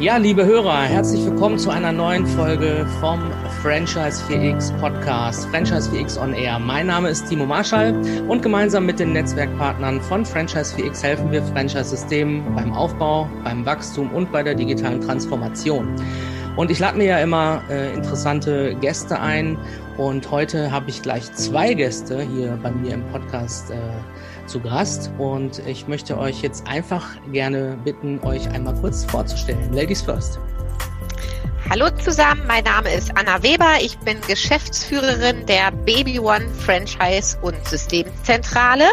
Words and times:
Ja, 0.00 0.18
liebe 0.18 0.44
Hörer, 0.44 0.82
herzlich 0.82 1.24
willkommen 1.24 1.58
zu 1.58 1.70
einer 1.70 1.90
neuen 1.90 2.26
Folge 2.26 2.86
vom 3.00 3.20
Franchise 3.62 4.22
4X 4.28 4.78
Podcast, 4.78 5.48
Franchise 5.48 5.88
4X 5.90 6.20
on 6.20 6.34
Air. 6.34 6.58
Mein 6.58 6.88
Name 6.88 7.08
ist 7.08 7.26
Timo 7.26 7.46
Marschall 7.46 7.94
und 8.28 8.42
gemeinsam 8.42 8.84
mit 8.84 8.98
den 8.98 9.14
Netzwerkpartnern 9.14 10.02
von 10.02 10.26
Franchise 10.26 10.76
4X 10.76 11.02
helfen 11.02 11.32
wir 11.32 11.42
Franchise-Systemen 11.42 12.54
beim 12.54 12.74
Aufbau, 12.74 13.26
beim 13.42 13.64
Wachstum 13.64 14.10
und 14.12 14.30
bei 14.30 14.42
der 14.42 14.54
digitalen 14.54 15.00
Transformation. 15.00 15.88
Und 16.56 16.70
ich 16.70 16.78
lade 16.78 16.96
mir 16.96 17.06
ja 17.06 17.18
immer 17.18 17.62
äh, 17.68 17.92
interessante 17.94 18.76
Gäste 18.76 19.18
ein 19.18 19.58
und 19.96 20.30
heute 20.30 20.70
habe 20.70 20.88
ich 20.88 21.02
gleich 21.02 21.32
zwei 21.32 21.74
Gäste 21.74 22.22
hier 22.22 22.58
bei 22.62 22.70
mir 22.70 22.94
im 22.94 23.04
Podcast 23.08 23.70
äh, 23.72 23.76
zu 24.46 24.60
Gast 24.60 25.10
und 25.18 25.60
ich 25.66 25.88
möchte 25.88 26.16
euch 26.16 26.42
jetzt 26.42 26.66
einfach 26.68 27.06
gerne 27.32 27.76
bitten, 27.84 28.20
euch 28.22 28.48
einmal 28.50 28.74
kurz 28.74 29.04
vorzustellen. 29.04 29.72
Ladies 29.72 30.02
first. 30.02 30.38
Hallo 31.70 31.90
zusammen, 31.90 32.42
mein 32.46 32.62
Name 32.64 32.92
ist 32.92 33.16
Anna 33.16 33.42
Weber. 33.42 33.78
Ich 33.80 33.98
bin 33.98 34.20
Geschäftsführerin 34.28 35.46
der 35.46 35.72
Baby 35.72 36.18
One 36.18 36.46
Franchise 36.64 37.38
und 37.40 37.56
Systemzentrale. 37.66 38.84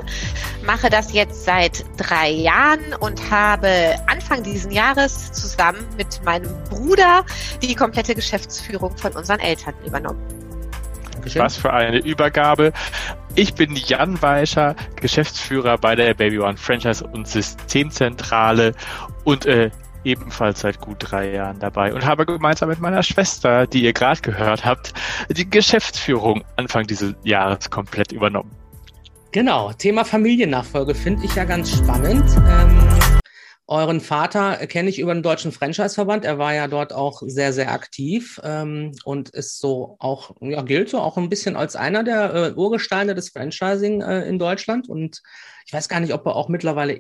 Mache 0.65 0.89
das 0.89 1.13
jetzt 1.13 1.43
seit 1.43 1.83
drei 1.97 2.29
Jahren 2.29 2.93
und 2.99 3.29
habe 3.29 3.95
Anfang 4.07 4.43
diesen 4.43 4.71
Jahres 4.71 5.31
zusammen 5.31 5.85
mit 5.97 6.23
meinem 6.23 6.51
Bruder 6.69 7.25
die 7.61 7.75
komplette 7.75 8.15
Geschäftsführung 8.15 8.95
von 8.97 9.11
unseren 9.13 9.39
Eltern 9.39 9.75
übernommen. 9.85 10.21
Dankeschön. 11.13 11.41
Was 11.41 11.57
für 11.57 11.73
eine 11.73 11.99
Übergabe. 11.99 12.73
Ich 13.35 13.53
bin 13.53 13.75
Jan 13.75 14.21
Weischer, 14.21 14.75
Geschäftsführer 14.95 15.77
bei 15.77 15.95
der 15.95 16.13
Baby 16.13 16.39
One 16.39 16.57
Franchise 16.57 17.05
und 17.05 17.27
Systemzentrale 17.27 18.73
und 19.23 19.45
äh, 19.45 19.71
ebenfalls 20.03 20.61
seit 20.61 20.79
gut 20.79 20.97
drei 20.99 21.31
Jahren 21.31 21.59
dabei 21.59 21.93
und 21.93 22.05
habe 22.05 22.25
gemeinsam 22.25 22.69
mit 22.69 22.79
meiner 22.79 23.03
Schwester, 23.03 23.67
die 23.67 23.83
ihr 23.83 23.93
gerade 23.93 24.21
gehört 24.21 24.65
habt, 24.65 24.93
die 25.29 25.49
Geschäftsführung 25.49 26.43
Anfang 26.55 26.85
dieses 26.87 27.13
Jahres 27.23 27.69
komplett 27.69 28.11
übernommen. 28.11 28.51
Genau, 29.31 29.71
Thema 29.73 30.03
Familiennachfolge 30.03 30.93
finde 30.93 31.25
ich 31.25 31.35
ja 31.35 31.45
ganz 31.45 31.71
spannend. 31.71 32.25
Ähm 32.47 33.11
Euren 33.71 34.01
Vater 34.01 34.67
kenne 34.67 34.89
ich 34.89 34.99
über 34.99 35.13
den 35.13 35.23
Deutschen 35.23 35.53
Franchise-Verband. 35.53 36.25
Er 36.25 36.37
war 36.37 36.53
ja 36.53 36.67
dort 36.67 36.91
auch 36.91 37.21
sehr, 37.25 37.53
sehr 37.53 37.71
aktiv 37.71 38.37
ähm, 38.43 38.91
und 39.05 39.29
ist 39.29 39.61
so 39.61 39.95
auch, 39.99 40.35
ja, 40.41 40.61
gilt 40.61 40.89
so 40.89 40.99
auch 40.99 41.17
ein 41.17 41.29
bisschen 41.29 41.55
als 41.55 41.77
einer 41.77 42.03
der 42.03 42.33
äh, 42.33 42.53
Urgesteine 42.53 43.15
des 43.15 43.29
Franchising 43.29 44.01
äh, 44.01 44.27
in 44.27 44.39
Deutschland. 44.39 44.89
Und 44.89 45.21
ich 45.65 45.71
weiß 45.71 45.87
gar 45.87 46.01
nicht, 46.01 46.13
ob 46.13 46.25
er 46.25 46.35
auch 46.35 46.49
mittlerweile 46.49 46.95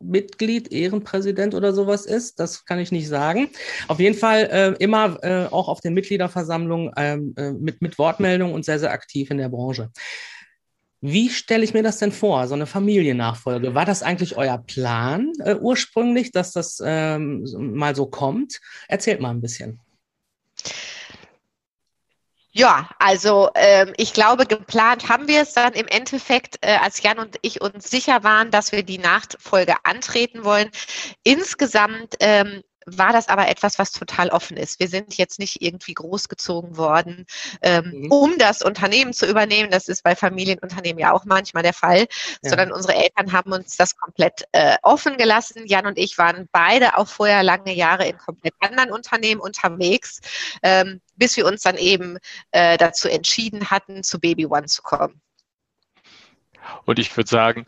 Ehrenmitglied, 0.00 0.72
Ehrenpräsident 0.72 1.54
oder 1.54 1.72
sowas 1.72 2.06
ist. 2.06 2.40
Das 2.40 2.64
kann 2.64 2.78
ich 2.78 2.92
nicht 2.92 3.08
sagen. 3.08 3.50
Auf 3.88 4.00
jeden 4.00 4.16
Fall 4.16 4.48
äh, 4.50 4.82
immer 4.82 5.18
äh, 5.22 5.46
auch 5.46 5.68
auf 5.68 5.80
den 5.80 5.94
Mitgliederversammlungen 5.94 6.92
ähm, 6.96 7.34
äh, 7.36 7.52
mit, 7.52 7.82
mit 7.82 7.98
Wortmeldung 7.98 8.52
und 8.52 8.64
sehr, 8.64 8.78
sehr 8.78 8.92
aktiv 8.92 9.30
in 9.30 9.38
der 9.38 9.48
Branche. 9.48 9.90
Wie 11.02 11.30
stelle 11.30 11.64
ich 11.64 11.72
mir 11.72 11.82
das 11.82 11.98
denn 11.98 12.12
vor, 12.12 12.46
so 12.46 12.54
eine 12.54 12.66
Familiennachfolge? 12.66 13.74
War 13.74 13.86
das 13.86 14.02
eigentlich 14.02 14.36
euer 14.36 14.58
Plan 14.58 15.32
äh, 15.42 15.54
ursprünglich, 15.54 16.30
dass 16.30 16.52
das 16.52 16.82
ähm, 16.84 17.46
mal 17.56 17.96
so 17.96 18.06
kommt? 18.06 18.60
Erzählt 18.86 19.20
mal 19.20 19.30
ein 19.30 19.40
bisschen. 19.40 19.80
Ja, 22.52 22.88
also 22.98 23.48
ähm, 23.54 23.92
ich 23.96 24.12
glaube, 24.12 24.44
geplant 24.46 25.08
haben 25.08 25.28
wir 25.28 25.42
es 25.42 25.52
dann 25.52 25.72
im 25.74 25.86
Endeffekt, 25.86 26.58
äh, 26.62 26.76
als 26.78 27.00
Jan 27.02 27.20
und 27.20 27.36
ich 27.42 27.60
uns 27.60 27.88
sicher 27.88 28.24
waren, 28.24 28.50
dass 28.50 28.72
wir 28.72 28.82
die 28.82 28.98
Nachfolge 28.98 29.76
antreten 29.84 30.42
wollen. 30.44 30.68
Insgesamt 31.22 32.16
ähm, 32.18 32.62
war 32.86 33.12
das 33.12 33.28
aber 33.28 33.48
etwas, 33.48 33.78
was 33.78 33.92
total 33.92 34.30
offen 34.30 34.56
ist. 34.56 34.80
Wir 34.80 34.88
sind 34.88 35.16
jetzt 35.16 35.38
nicht 35.38 35.62
irgendwie 35.62 35.94
großgezogen 35.94 36.76
worden, 36.76 37.26
ähm, 37.62 37.90
mhm. 37.92 38.12
um 38.12 38.38
das 38.38 38.62
Unternehmen 38.62 39.12
zu 39.12 39.26
übernehmen. 39.26 39.70
Das 39.70 39.88
ist 39.88 40.02
bei 40.02 40.16
Familienunternehmen 40.16 40.98
ja 40.98 41.12
auch 41.12 41.24
manchmal 41.24 41.62
der 41.62 41.74
Fall, 41.74 42.06
ja. 42.42 42.50
sondern 42.50 42.72
unsere 42.72 42.94
Eltern 42.94 43.32
haben 43.32 43.52
uns 43.52 43.76
das 43.76 43.96
komplett 43.96 44.44
äh, 44.52 44.76
offen 44.82 45.16
gelassen. 45.16 45.66
Jan 45.66 45.86
und 45.86 45.98
ich 45.98 46.18
waren 46.18 46.48
beide 46.52 46.96
auch 46.96 47.08
vorher 47.08 47.42
lange 47.42 47.74
Jahre 47.74 48.06
in 48.06 48.16
komplett 48.18 48.54
anderen 48.60 48.92
Unternehmen 48.92 49.40
unterwegs, 49.40 50.20
ähm, 50.62 51.00
bis 51.16 51.36
wir 51.36 51.46
uns 51.46 51.62
dann 51.62 51.76
eben 51.76 52.18
äh, 52.50 52.78
dazu 52.78 53.08
entschieden 53.08 53.70
hatten, 53.70 54.02
zu 54.02 54.18
Baby 54.18 54.46
One 54.46 54.66
zu 54.66 54.82
kommen. 54.82 55.20
Und 56.84 56.98
ich 56.98 57.16
würde 57.16 57.28
sagen, 57.28 57.66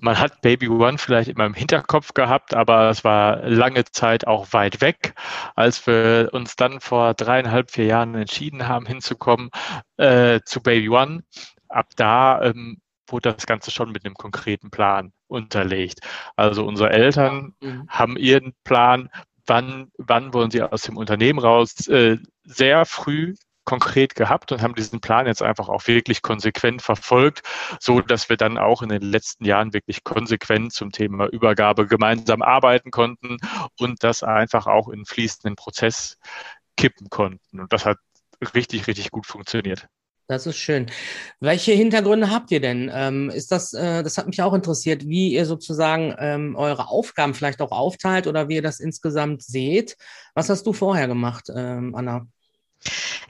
man 0.00 0.18
hat 0.18 0.40
Baby 0.40 0.68
One 0.68 0.98
vielleicht 0.98 1.28
immer 1.28 1.46
im 1.46 1.54
Hinterkopf 1.54 2.14
gehabt, 2.14 2.54
aber 2.54 2.90
es 2.90 3.04
war 3.04 3.46
lange 3.48 3.84
Zeit 3.84 4.26
auch 4.26 4.52
weit 4.52 4.80
weg. 4.80 5.14
Als 5.54 5.86
wir 5.86 6.30
uns 6.32 6.56
dann 6.56 6.80
vor 6.80 7.14
dreieinhalb, 7.14 7.70
vier 7.70 7.86
Jahren 7.86 8.14
entschieden 8.14 8.66
haben, 8.66 8.86
hinzukommen 8.86 9.50
äh, 9.96 10.40
zu 10.44 10.62
Baby 10.62 10.88
One, 10.88 11.22
ab 11.68 11.88
da 11.96 12.42
ähm, 12.42 12.80
wurde 13.06 13.32
das 13.32 13.46
Ganze 13.46 13.70
schon 13.70 13.92
mit 13.92 14.04
einem 14.04 14.14
konkreten 14.14 14.70
Plan 14.70 15.12
unterlegt. 15.26 16.00
Also 16.36 16.64
unsere 16.64 16.90
Eltern 16.90 17.54
mhm. 17.60 17.86
haben 17.88 18.16
ihren 18.16 18.54
Plan, 18.64 19.10
wann, 19.46 19.90
wann 19.98 20.32
wollen 20.32 20.50
sie 20.50 20.62
aus 20.62 20.82
dem 20.82 20.96
Unternehmen 20.96 21.38
raus, 21.38 21.86
äh, 21.88 22.18
sehr 22.44 22.84
früh 22.84 23.34
konkret 23.70 24.16
gehabt 24.16 24.50
und 24.50 24.62
haben 24.62 24.74
diesen 24.74 25.00
Plan 25.00 25.28
jetzt 25.28 25.42
einfach 25.42 25.68
auch 25.68 25.86
wirklich 25.86 26.22
konsequent 26.22 26.82
verfolgt, 26.82 27.42
so 27.78 28.00
dass 28.00 28.28
wir 28.28 28.36
dann 28.36 28.58
auch 28.58 28.82
in 28.82 28.88
den 28.88 29.02
letzten 29.02 29.44
Jahren 29.44 29.72
wirklich 29.72 30.02
konsequent 30.02 30.72
zum 30.72 30.90
Thema 30.90 31.26
Übergabe 31.28 31.86
gemeinsam 31.86 32.42
arbeiten 32.42 32.90
konnten 32.90 33.36
und 33.78 34.02
das 34.02 34.24
einfach 34.24 34.66
auch 34.66 34.88
in 34.88 35.04
fließenden 35.04 35.54
Prozess 35.54 36.18
kippen 36.76 37.10
konnten. 37.10 37.60
Und 37.60 37.72
das 37.72 37.86
hat 37.86 37.98
richtig, 38.56 38.88
richtig 38.88 39.12
gut 39.12 39.26
funktioniert. 39.26 39.86
Das 40.26 40.46
ist 40.46 40.56
schön. 40.56 40.86
Welche 41.38 41.70
Hintergründe 41.70 42.30
habt 42.30 42.50
ihr 42.50 42.60
denn? 42.60 42.90
Ähm, 42.92 43.30
ist 43.30 43.52
das, 43.52 43.72
äh, 43.72 44.02
das 44.02 44.18
hat 44.18 44.26
mich 44.26 44.42
auch 44.42 44.52
interessiert, 44.52 45.06
wie 45.06 45.32
ihr 45.32 45.46
sozusagen 45.46 46.16
ähm, 46.18 46.56
eure 46.56 46.88
Aufgaben 46.88 47.34
vielleicht 47.34 47.60
auch 47.60 47.70
aufteilt 47.70 48.26
oder 48.26 48.48
wie 48.48 48.56
ihr 48.56 48.62
das 48.62 48.80
insgesamt 48.80 49.44
seht. 49.44 49.96
Was 50.34 50.48
hast 50.48 50.66
du 50.66 50.72
vorher 50.72 51.06
gemacht, 51.06 51.48
ähm, 51.54 51.94
Anna? 51.94 52.26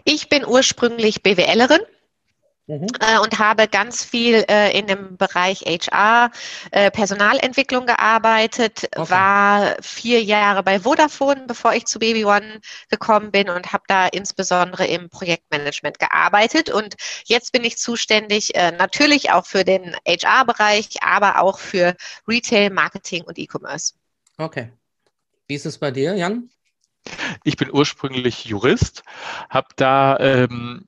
Ich 0.04 0.28
bin 0.28 0.44
ursprünglich 0.44 1.22
BWLerin. 1.22 1.80
Mhm. 2.70 2.86
Äh, 3.00 3.18
und 3.18 3.40
habe 3.40 3.66
ganz 3.66 4.04
viel 4.04 4.44
äh, 4.48 4.78
in 4.78 4.86
dem 4.86 5.16
Bereich 5.16 5.62
HR, 5.62 6.30
äh, 6.70 6.92
Personalentwicklung 6.92 7.84
gearbeitet, 7.84 8.88
okay. 8.94 9.10
war 9.10 9.76
vier 9.80 10.22
Jahre 10.22 10.62
bei 10.62 10.78
Vodafone, 10.78 11.46
bevor 11.48 11.74
ich 11.74 11.86
zu 11.86 11.98
Baby 11.98 12.24
One 12.24 12.60
gekommen 12.88 13.32
bin 13.32 13.50
und 13.50 13.72
habe 13.72 13.82
da 13.88 14.06
insbesondere 14.06 14.86
im 14.86 15.10
Projektmanagement 15.10 15.98
gearbeitet. 15.98 16.70
Und 16.70 16.94
jetzt 17.24 17.50
bin 17.50 17.64
ich 17.64 17.76
zuständig 17.76 18.54
äh, 18.54 18.70
natürlich 18.70 19.32
auch 19.32 19.46
für 19.46 19.64
den 19.64 19.96
HR-Bereich, 20.06 21.02
aber 21.02 21.40
auch 21.40 21.58
für 21.58 21.96
Retail, 22.28 22.70
Marketing 22.70 23.24
und 23.24 23.36
E-Commerce. 23.36 23.94
Okay. 24.38 24.70
Wie 25.48 25.56
ist 25.56 25.66
es 25.66 25.76
bei 25.76 25.90
dir, 25.90 26.14
Jan? 26.14 26.48
Ich 27.44 27.56
bin 27.56 27.70
ursprünglich 27.72 28.44
Jurist, 28.44 29.02
habe 29.48 29.68
da 29.76 30.18
ähm, 30.18 30.86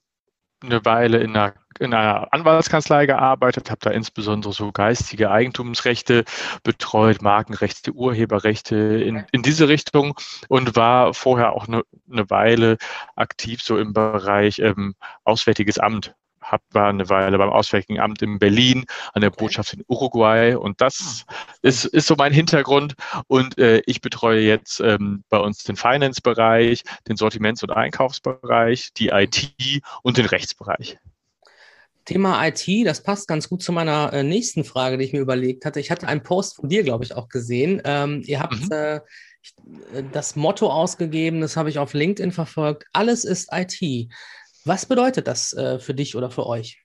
eine 0.62 0.84
Weile 0.84 1.18
in 1.18 1.36
einer, 1.36 1.54
in 1.78 1.92
einer 1.92 2.32
Anwaltskanzlei 2.32 3.06
gearbeitet, 3.06 3.70
habe 3.70 3.80
da 3.82 3.90
insbesondere 3.90 4.52
so 4.52 4.72
geistige 4.72 5.30
Eigentumsrechte 5.30 6.24
betreut, 6.62 7.22
Markenrechte, 7.22 7.92
Urheberrechte 7.92 8.76
in, 8.76 9.24
in 9.32 9.42
diese 9.42 9.68
Richtung 9.68 10.14
und 10.48 10.76
war 10.76 11.14
vorher 11.14 11.52
auch 11.52 11.66
eine, 11.66 11.82
eine 12.10 12.28
Weile 12.30 12.78
aktiv 13.16 13.62
so 13.62 13.78
im 13.78 13.92
Bereich 13.92 14.58
ähm, 14.60 14.94
Auswärtiges 15.24 15.78
Amt 15.78 16.14
hab, 16.42 16.62
war 16.70 16.88
eine 16.88 17.08
Weile 17.08 17.38
beim 17.38 17.50
Auswärtigen 17.50 18.00
Amt 18.00 18.22
in 18.22 18.38
Berlin, 18.38 18.84
an 19.12 19.22
der 19.22 19.30
Botschaft 19.30 19.74
in 19.74 19.84
Uruguay 19.88 20.54
und 20.54 20.80
das 20.80 21.24
ah, 21.28 21.34
ist, 21.62 21.84
ist 21.86 22.06
so 22.06 22.14
mein 22.16 22.32
Hintergrund 22.32 22.94
und 23.26 23.58
äh, 23.58 23.82
ich 23.86 24.00
betreue 24.00 24.40
jetzt 24.40 24.80
ähm, 24.80 25.24
bei 25.28 25.38
uns 25.38 25.64
den 25.64 25.76
Finance-Bereich, 25.76 26.82
den 27.08 27.16
Sortiments- 27.16 27.62
und 27.62 27.70
Einkaufsbereich, 27.70 28.92
die 28.96 29.08
IT 29.08 29.54
und 30.02 30.18
den 30.18 30.26
Rechtsbereich. 30.26 30.98
Thema 32.04 32.44
IT, 32.46 32.66
das 32.84 33.02
passt 33.02 33.28
ganz 33.28 33.48
gut 33.48 33.62
zu 33.62 33.72
meiner 33.72 34.12
äh, 34.12 34.22
nächsten 34.22 34.64
Frage, 34.64 34.98
die 34.98 35.04
ich 35.04 35.12
mir 35.12 35.20
überlegt 35.20 35.64
hatte. 35.64 35.78
Ich 35.80 35.90
hatte 35.90 36.08
einen 36.08 36.22
Post 36.22 36.56
von 36.56 36.68
dir, 36.68 36.82
glaube 36.82 37.04
ich, 37.04 37.14
auch 37.14 37.28
gesehen. 37.28 37.80
Ähm, 37.84 38.22
ihr 38.26 38.40
habt 38.40 38.60
mhm. 38.60 38.72
äh, 38.72 39.00
das 40.12 40.36
Motto 40.36 40.70
ausgegeben, 40.70 41.40
das 41.40 41.56
habe 41.56 41.68
ich 41.68 41.78
auf 41.78 41.94
LinkedIn 41.94 42.32
verfolgt. 42.32 42.84
Alles 42.92 43.24
ist 43.24 43.50
IT. 43.52 44.08
Was 44.64 44.86
bedeutet 44.86 45.26
das 45.26 45.52
äh, 45.52 45.78
für 45.78 45.94
dich 45.94 46.16
oder 46.16 46.30
für 46.30 46.46
euch? 46.46 46.82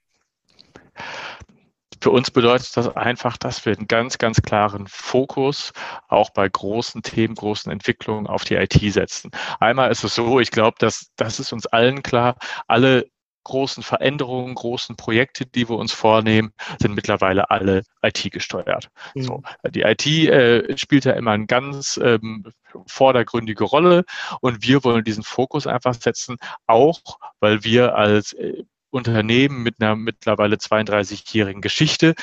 Für 2.01 2.11
uns 2.11 2.29
bedeutet 2.29 2.75
das 2.77 2.95
einfach, 2.95 3.37
dass 3.37 3.65
wir 3.65 3.75
einen 3.75 3.87
ganz, 3.87 4.17
ganz 4.17 4.41
klaren 4.41 4.87
Fokus 4.87 5.73
auch 6.07 6.29
bei 6.29 6.47
großen 6.47 7.01
Themen, 7.01 7.33
großen 7.33 7.71
Entwicklungen 7.71 8.27
auf 8.27 8.43
die 8.43 8.55
IT 8.55 8.79
setzen. 8.93 9.31
Einmal 9.59 9.91
ist 9.91 10.03
es 10.03 10.13
so, 10.13 10.39
ich 10.39 10.51
glaube, 10.51 10.77
dass 10.79 11.11
das 11.15 11.39
ist 11.39 11.53
uns 11.53 11.65
allen 11.65 12.03
klar, 12.03 12.37
alle 12.67 13.09
großen 13.47 13.81
Veränderungen, 13.81 14.53
großen 14.55 14.97
Projekte, 14.97 15.45
die 15.45 15.69
wir 15.69 15.77
uns 15.77 15.93
vornehmen, 15.93 16.51
sind 16.81 16.95
mittlerweile 16.95 17.49
alle 17.49 17.83
IT 18.01 18.29
gesteuert. 18.31 18.89
Mhm. 19.15 19.21
So, 19.21 19.43
die 19.69 19.81
IT 19.81 20.05
äh, 20.05 20.77
spielt 20.77 21.05
ja 21.05 21.13
immer 21.13 21.31
eine 21.31 21.45
ganz 21.45 21.99
ähm, 22.03 22.51
vordergründige 22.87 23.63
Rolle 23.63 24.03
und 24.41 24.63
wir 24.63 24.83
wollen 24.83 25.05
diesen 25.05 25.23
Fokus 25.23 25.65
einfach 25.65 25.95
setzen, 25.95 26.37
auch 26.67 26.99
weil 27.39 27.63
wir 27.63 27.95
als 27.95 28.33
äh, 28.33 28.63
Unternehmen 28.89 29.63
mit 29.63 29.81
einer 29.81 29.95
mittlerweile 29.95 30.57
32-jährigen 30.57 31.61
Geschichte 31.61 32.15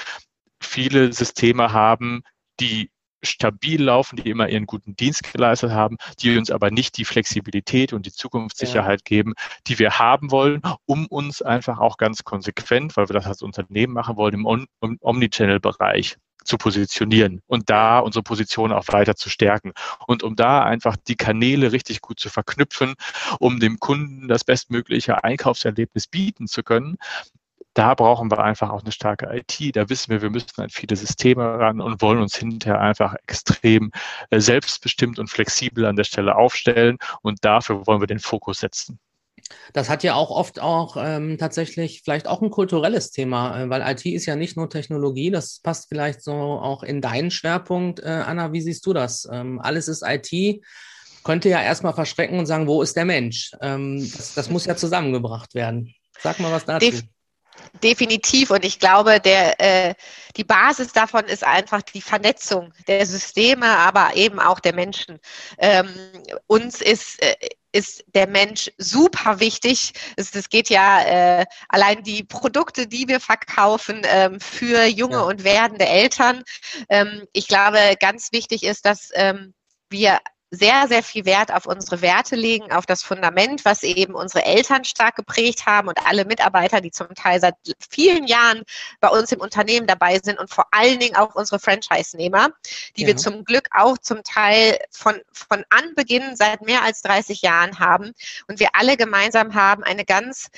viele 0.60 1.12
Systeme 1.12 1.72
haben, 1.72 2.22
die 2.60 2.90
stabil 3.24 3.82
laufen, 3.82 4.16
die 4.16 4.30
immer 4.30 4.48
ihren 4.48 4.66
guten 4.66 4.96
Dienst 4.96 5.32
geleistet 5.32 5.72
haben, 5.72 5.96
die 6.20 6.36
uns 6.36 6.50
aber 6.50 6.70
nicht 6.70 6.96
die 6.96 7.04
Flexibilität 7.04 7.92
und 7.92 8.06
die 8.06 8.12
Zukunftssicherheit 8.12 9.00
ja. 9.00 9.04
geben, 9.04 9.34
die 9.66 9.78
wir 9.78 9.98
haben 9.98 10.30
wollen, 10.30 10.62
um 10.86 11.06
uns 11.06 11.42
einfach 11.42 11.78
auch 11.78 11.96
ganz 11.96 12.24
konsequent, 12.24 12.96
weil 12.96 13.08
wir 13.08 13.14
das 13.14 13.26
als 13.26 13.42
Unternehmen 13.42 13.92
machen 13.92 14.16
wollen, 14.16 14.34
im, 14.34 14.66
im 14.80 14.98
Omnichannel-Bereich 15.00 16.16
zu 16.44 16.58
positionieren 16.58 17.40
und 17.46 17.70
da 17.70 17.98
unsere 17.98 18.22
Position 18.22 18.72
auch 18.72 18.84
weiter 18.88 19.16
zu 19.16 19.30
stärken. 19.30 19.72
Und 20.06 20.22
um 20.22 20.36
da 20.36 20.62
einfach 20.62 20.96
die 20.96 21.16
Kanäle 21.16 21.72
richtig 21.72 22.00
gut 22.00 22.20
zu 22.20 22.28
verknüpfen, 22.28 22.94
um 23.40 23.60
dem 23.60 23.78
Kunden 23.78 24.28
das 24.28 24.44
bestmögliche 24.44 25.24
Einkaufserlebnis 25.24 26.06
bieten 26.06 26.46
zu 26.46 26.62
können, 26.62 26.98
da 27.74 27.94
brauchen 27.94 28.30
wir 28.30 28.38
einfach 28.38 28.70
auch 28.70 28.82
eine 28.82 28.92
starke 28.92 29.28
IT. 29.36 29.76
Da 29.76 29.88
wissen 29.88 30.10
wir, 30.10 30.22
wir 30.22 30.30
müssen 30.30 30.60
an 30.60 30.70
viele 30.70 30.96
Systeme 30.96 31.44
ran 31.58 31.80
und 31.80 32.00
wollen 32.00 32.20
uns 32.20 32.36
hinterher 32.36 32.80
einfach 32.80 33.14
extrem 33.26 33.90
äh, 34.30 34.40
selbstbestimmt 34.40 35.18
und 35.18 35.28
flexibel 35.28 35.84
an 35.84 35.96
der 35.96 36.04
Stelle 36.04 36.36
aufstellen. 36.36 36.98
Und 37.22 37.44
dafür 37.44 37.86
wollen 37.86 38.00
wir 38.00 38.06
den 38.06 38.20
Fokus 38.20 38.60
setzen. 38.60 38.98
Das 39.72 39.90
hat 39.90 40.02
ja 40.02 40.14
auch 40.14 40.30
oft 40.30 40.60
auch 40.60 40.96
ähm, 40.98 41.36
tatsächlich 41.36 42.02
vielleicht 42.02 42.26
auch 42.28 42.40
ein 42.40 42.50
kulturelles 42.50 43.10
Thema, 43.10 43.60
äh, 43.60 43.68
weil 43.68 43.82
IT 43.82 44.06
ist 44.06 44.26
ja 44.26 44.36
nicht 44.36 44.56
nur 44.56 44.70
Technologie, 44.70 45.30
das 45.30 45.60
passt 45.60 45.88
vielleicht 45.88 46.22
so 46.22 46.32
auch 46.32 46.82
in 46.82 47.00
deinen 47.00 47.30
Schwerpunkt. 47.30 48.00
Äh, 48.00 48.06
Anna, 48.06 48.52
wie 48.52 48.62
siehst 48.62 48.86
du 48.86 48.92
das? 48.92 49.28
Ähm, 49.30 49.60
alles 49.60 49.88
ist 49.88 50.02
IT, 50.06 50.62
könnte 51.24 51.48
ja 51.48 51.60
erstmal 51.60 51.94
verschrecken 51.94 52.38
und 52.38 52.46
sagen, 52.46 52.66
wo 52.66 52.82
ist 52.82 52.96
der 52.96 53.04
Mensch? 53.04 53.52
Ähm, 53.60 53.98
das, 53.98 54.34
das, 54.34 54.48
muss 54.48 54.66
ja 54.66 54.76
zusammengebracht 54.76 55.54
werden. 55.54 55.94
Sag 56.20 56.38
mal 56.38 56.52
was 56.52 56.64
dazu. 56.64 56.90
Def 56.90 57.02
definitiv. 57.82 58.50
Und 58.50 58.64
ich 58.64 58.78
glaube, 58.78 59.20
der, 59.20 59.60
äh, 59.60 59.94
die 60.36 60.44
Basis 60.44 60.92
davon 60.92 61.24
ist 61.24 61.44
einfach 61.44 61.82
die 61.82 62.00
Vernetzung 62.00 62.72
der 62.86 63.06
Systeme, 63.06 63.66
aber 63.66 64.16
eben 64.16 64.40
auch 64.40 64.60
der 64.60 64.74
Menschen. 64.74 65.18
Ähm, 65.58 65.88
uns 66.46 66.80
ist, 66.80 67.22
äh, 67.22 67.34
ist 67.72 68.04
der 68.14 68.28
Mensch 68.28 68.70
super 68.78 69.40
wichtig. 69.40 69.92
Es, 70.16 70.34
es 70.34 70.48
geht 70.48 70.70
ja 70.70 71.40
äh, 71.40 71.46
allein 71.68 72.02
die 72.04 72.22
Produkte, 72.22 72.86
die 72.86 73.08
wir 73.08 73.20
verkaufen 73.20 74.02
ähm, 74.04 74.40
für 74.40 74.84
junge 74.84 75.16
ja. 75.16 75.22
und 75.22 75.44
werdende 75.44 75.86
Eltern. 75.86 76.44
Ähm, 76.88 77.26
ich 77.32 77.48
glaube, 77.48 77.78
ganz 77.98 78.30
wichtig 78.32 78.62
ist, 78.62 78.86
dass 78.86 79.10
ähm, 79.14 79.54
wir 79.90 80.20
sehr, 80.54 80.88
sehr 80.88 81.02
viel 81.02 81.24
Wert 81.24 81.52
auf 81.52 81.66
unsere 81.66 82.02
Werte 82.02 82.36
legen, 82.36 82.72
auf 82.72 82.86
das 82.86 83.02
Fundament, 83.02 83.64
was 83.64 83.82
eben 83.82 84.14
unsere 84.14 84.44
Eltern 84.44 84.84
stark 84.84 85.16
geprägt 85.16 85.66
haben 85.66 85.88
und 85.88 85.98
alle 86.06 86.24
Mitarbeiter, 86.24 86.80
die 86.80 86.90
zum 86.90 87.08
Teil 87.14 87.40
seit 87.40 87.54
vielen 87.90 88.26
Jahren 88.26 88.62
bei 89.00 89.08
uns 89.08 89.32
im 89.32 89.40
Unternehmen 89.40 89.86
dabei 89.86 90.18
sind 90.22 90.38
und 90.38 90.50
vor 90.50 90.66
allen 90.70 90.98
Dingen 90.98 91.16
auch 91.16 91.34
unsere 91.34 91.58
Franchise-Nehmer, 91.58 92.50
die 92.96 93.02
ja. 93.02 93.08
wir 93.08 93.16
zum 93.16 93.44
Glück 93.44 93.68
auch 93.72 93.98
zum 93.98 94.22
Teil 94.22 94.78
von, 94.90 95.20
von 95.32 95.64
Anbeginn 95.70 96.36
seit 96.36 96.62
mehr 96.62 96.82
als 96.82 97.02
30 97.02 97.42
Jahren 97.42 97.78
haben. 97.78 98.12
Und 98.48 98.60
wir 98.60 98.68
alle 98.72 98.96
gemeinsam 98.96 99.54
haben 99.54 99.82
eine 99.82 100.04
ganz 100.04 100.50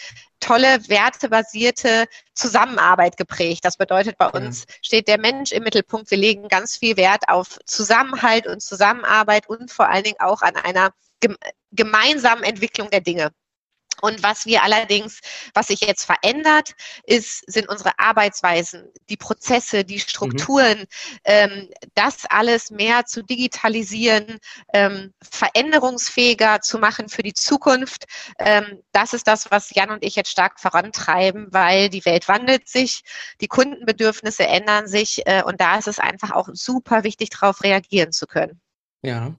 tolle 0.47 0.89
wertebasierte 0.89 2.07
Zusammenarbeit 2.35 3.17
geprägt. 3.17 3.65
Das 3.65 3.77
bedeutet, 3.77 4.17
bei 4.19 4.29
uns 4.29 4.65
steht 4.81 5.09
der 5.09 5.19
Mensch 5.19 5.53
im 5.53 5.65
Mittelpunkt. 5.65 6.11
Wir 6.11 6.19
legen 6.19 6.49
ganz 6.49 6.77
viel 6.77 6.97
Wert 6.97 7.29
auf 7.29 7.59
Zusammenhalt 7.67 8.47
und 8.47 8.63
Zusammenarbeit 8.63 9.49
und 9.49 9.71
vor 9.71 9.89
allen 9.89 10.05
Dingen 10.05 10.21
auch 10.21 10.43
an 10.43 10.57
einer 10.57 10.91
gemeinsamen 11.73 12.45
Entwicklung 12.45 12.91
der 12.91 13.01
Dinge. 13.01 13.31
Und 14.03 14.23
was 14.23 14.47
wir 14.47 14.63
allerdings, 14.63 15.21
was 15.55 15.69
sich 15.69 15.81
jetzt 15.81 16.05
verändert, 16.05 16.73
ist, 17.05 17.51
sind 17.51 17.69
unsere 17.69 17.99
Arbeitsweisen, 17.99 18.91
die 19.09 19.17
Prozesse, 19.17 19.85
die 19.85 20.01
Strukturen, 20.01 20.81
mhm. 20.81 20.87
ähm, 21.25 21.69
das 21.95 22.27
alles 22.29 22.71
mehr 22.71 23.07
zu 23.07 23.23
digitalisieren, 23.23 24.39
ähm, 24.73 25.13
veränderungsfähiger 25.23 26.61
zu 26.61 26.79
machen 26.79 27.09
für 27.09 27.23
die 27.23 27.35
Zukunft. 27.35 28.05
Ähm, 28.39 28.83
das 28.93 29.13
ist 29.13 29.27
das, 29.27 29.51
was 29.51 29.75
Jan 29.75 29.91
und 29.91 30.05
ich 30.05 30.17
jetzt 30.17 30.31
stark 30.31 30.61
vorantreiben, 30.61 31.49
weil 31.51 31.89
die 31.89 32.05
Welt 32.05 32.29
wandelt 32.29 32.69
sich, 32.69 33.03
die 33.41 33.49
Kundenbedürfnisse 33.49 34.47
ändern 34.47 34.87
sich 34.87 35.27
äh, 35.27 35.43
und 35.45 35.61
da 35.61 35.79
ist 35.79 35.89
es 35.89 35.99
einfach 35.99 36.31
auch 36.33 36.49
super 36.53 37.05
wichtig, 37.05 37.31
darauf 37.31 37.63
reagieren 37.63 38.13
zu 38.13 38.27
können. 38.27 38.61
Ja. 39.03 39.35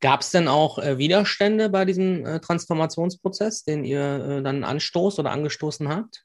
Gab 0.00 0.20
es 0.20 0.30
denn 0.30 0.46
auch 0.46 0.78
äh, 0.78 0.98
Widerstände 0.98 1.68
bei 1.68 1.84
diesem 1.84 2.24
äh, 2.24 2.40
Transformationsprozess, 2.40 3.64
den 3.64 3.84
ihr 3.84 4.38
äh, 4.38 4.42
dann 4.42 4.62
anstoßt 4.62 5.18
oder 5.18 5.32
angestoßen 5.32 5.88
habt? 5.88 6.24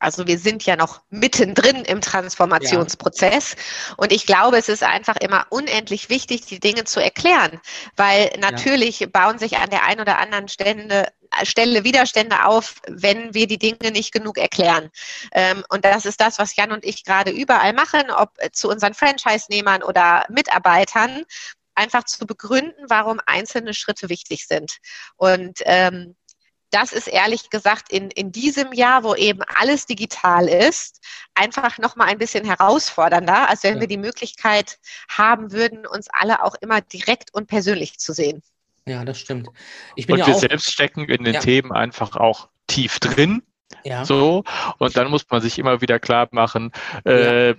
Also 0.00 0.26
wir 0.26 0.38
sind 0.38 0.64
ja 0.64 0.76
noch 0.76 1.02
mittendrin 1.10 1.84
im 1.84 2.00
Transformationsprozess. 2.00 3.52
Ja. 3.52 3.94
Und 3.98 4.12
ich 4.12 4.24
glaube, 4.24 4.56
es 4.56 4.70
ist 4.70 4.82
einfach 4.82 5.16
immer 5.16 5.46
unendlich 5.50 6.08
wichtig, 6.08 6.46
die 6.46 6.58
Dinge 6.58 6.84
zu 6.84 7.00
erklären, 7.00 7.60
weil 7.96 8.32
natürlich 8.40 9.00
ja. 9.00 9.08
bauen 9.08 9.38
sich 9.38 9.58
an 9.58 9.68
der 9.68 9.84
einen 9.84 10.00
oder 10.00 10.18
anderen 10.18 10.48
Stelle, 10.48 11.12
Stelle 11.42 11.84
Widerstände 11.84 12.46
auf, 12.46 12.76
wenn 12.88 13.34
wir 13.34 13.46
die 13.46 13.58
Dinge 13.58 13.90
nicht 13.92 14.10
genug 14.10 14.38
erklären. 14.38 14.88
Ähm, 15.32 15.64
und 15.68 15.84
das 15.84 16.06
ist 16.06 16.20
das, 16.20 16.38
was 16.38 16.56
Jan 16.56 16.72
und 16.72 16.84
ich 16.84 17.04
gerade 17.04 17.30
überall 17.30 17.74
machen, 17.74 18.10
ob 18.10 18.30
zu 18.52 18.70
unseren 18.70 18.94
Franchise-Nehmern 18.94 19.82
oder 19.82 20.24
Mitarbeitern, 20.30 21.26
einfach 21.80 22.04
zu 22.04 22.26
begründen, 22.26 22.84
warum 22.88 23.20
einzelne 23.26 23.74
Schritte 23.74 24.08
wichtig 24.08 24.46
sind. 24.46 24.78
Und 25.16 25.60
ähm, 25.64 26.14
das 26.70 26.92
ist 26.92 27.08
ehrlich 27.08 27.50
gesagt 27.50 27.92
in, 27.92 28.10
in 28.10 28.30
diesem 28.30 28.72
Jahr, 28.72 29.02
wo 29.02 29.14
eben 29.14 29.40
alles 29.58 29.86
digital 29.86 30.48
ist, 30.48 31.00
einfach 31.34 31.78
nochmal 31.78 32.08
ein 32.08 32.18
bisschen 32.18 32.44
herausfordernder, 32.44 33.48
als 33.48 33.64
wenn 33.64 33.74
ja. 33.74 33.80
wir 33.80 33.88
die 33.88 33.96
Möglichkeit 33.96 34.78
haben 35.08 35.52
würden, 35.52 35.86
uns 35.86 36.06
alle 36.10 36.44
auch 36.44 36.54
immer 36.60 36.80
direkt 36.80 37.34
und 37.34 37.48
persönlich 37.48 37.98
zu 37.98 38.12
sehen. 38.12 38.42
Ja, 38.86 39.04
das 39.04 39.18
stimmt. 39.18 39.48
und 40.12 40.18
ja 40.18 40.26
wir 40.26 40.34
selbst 40.34 40.72
stecken 40.72 41.04
in 41.08 41.24
den 41.24 41.34
ja. 41.34 41.40
Themen 41.40 41.72
einfach 41.72 42.16
auch 42.16 42.48
tief 42.66 43.00
drin 43.00 43.42
ja. 43.84 44.04
So, 44.04 44.44
und 44.78 44.96
dann 44.96 45.10
muss 45.10 45.24
man 45.30 45.40
sich 45.40 45.58
immer 45.58 45.80
wieder 45.80 45.98
klar 45.98 46.28
machen, 46.32 46.72
äh, 47.04 47.50
ja. 47.50 47.54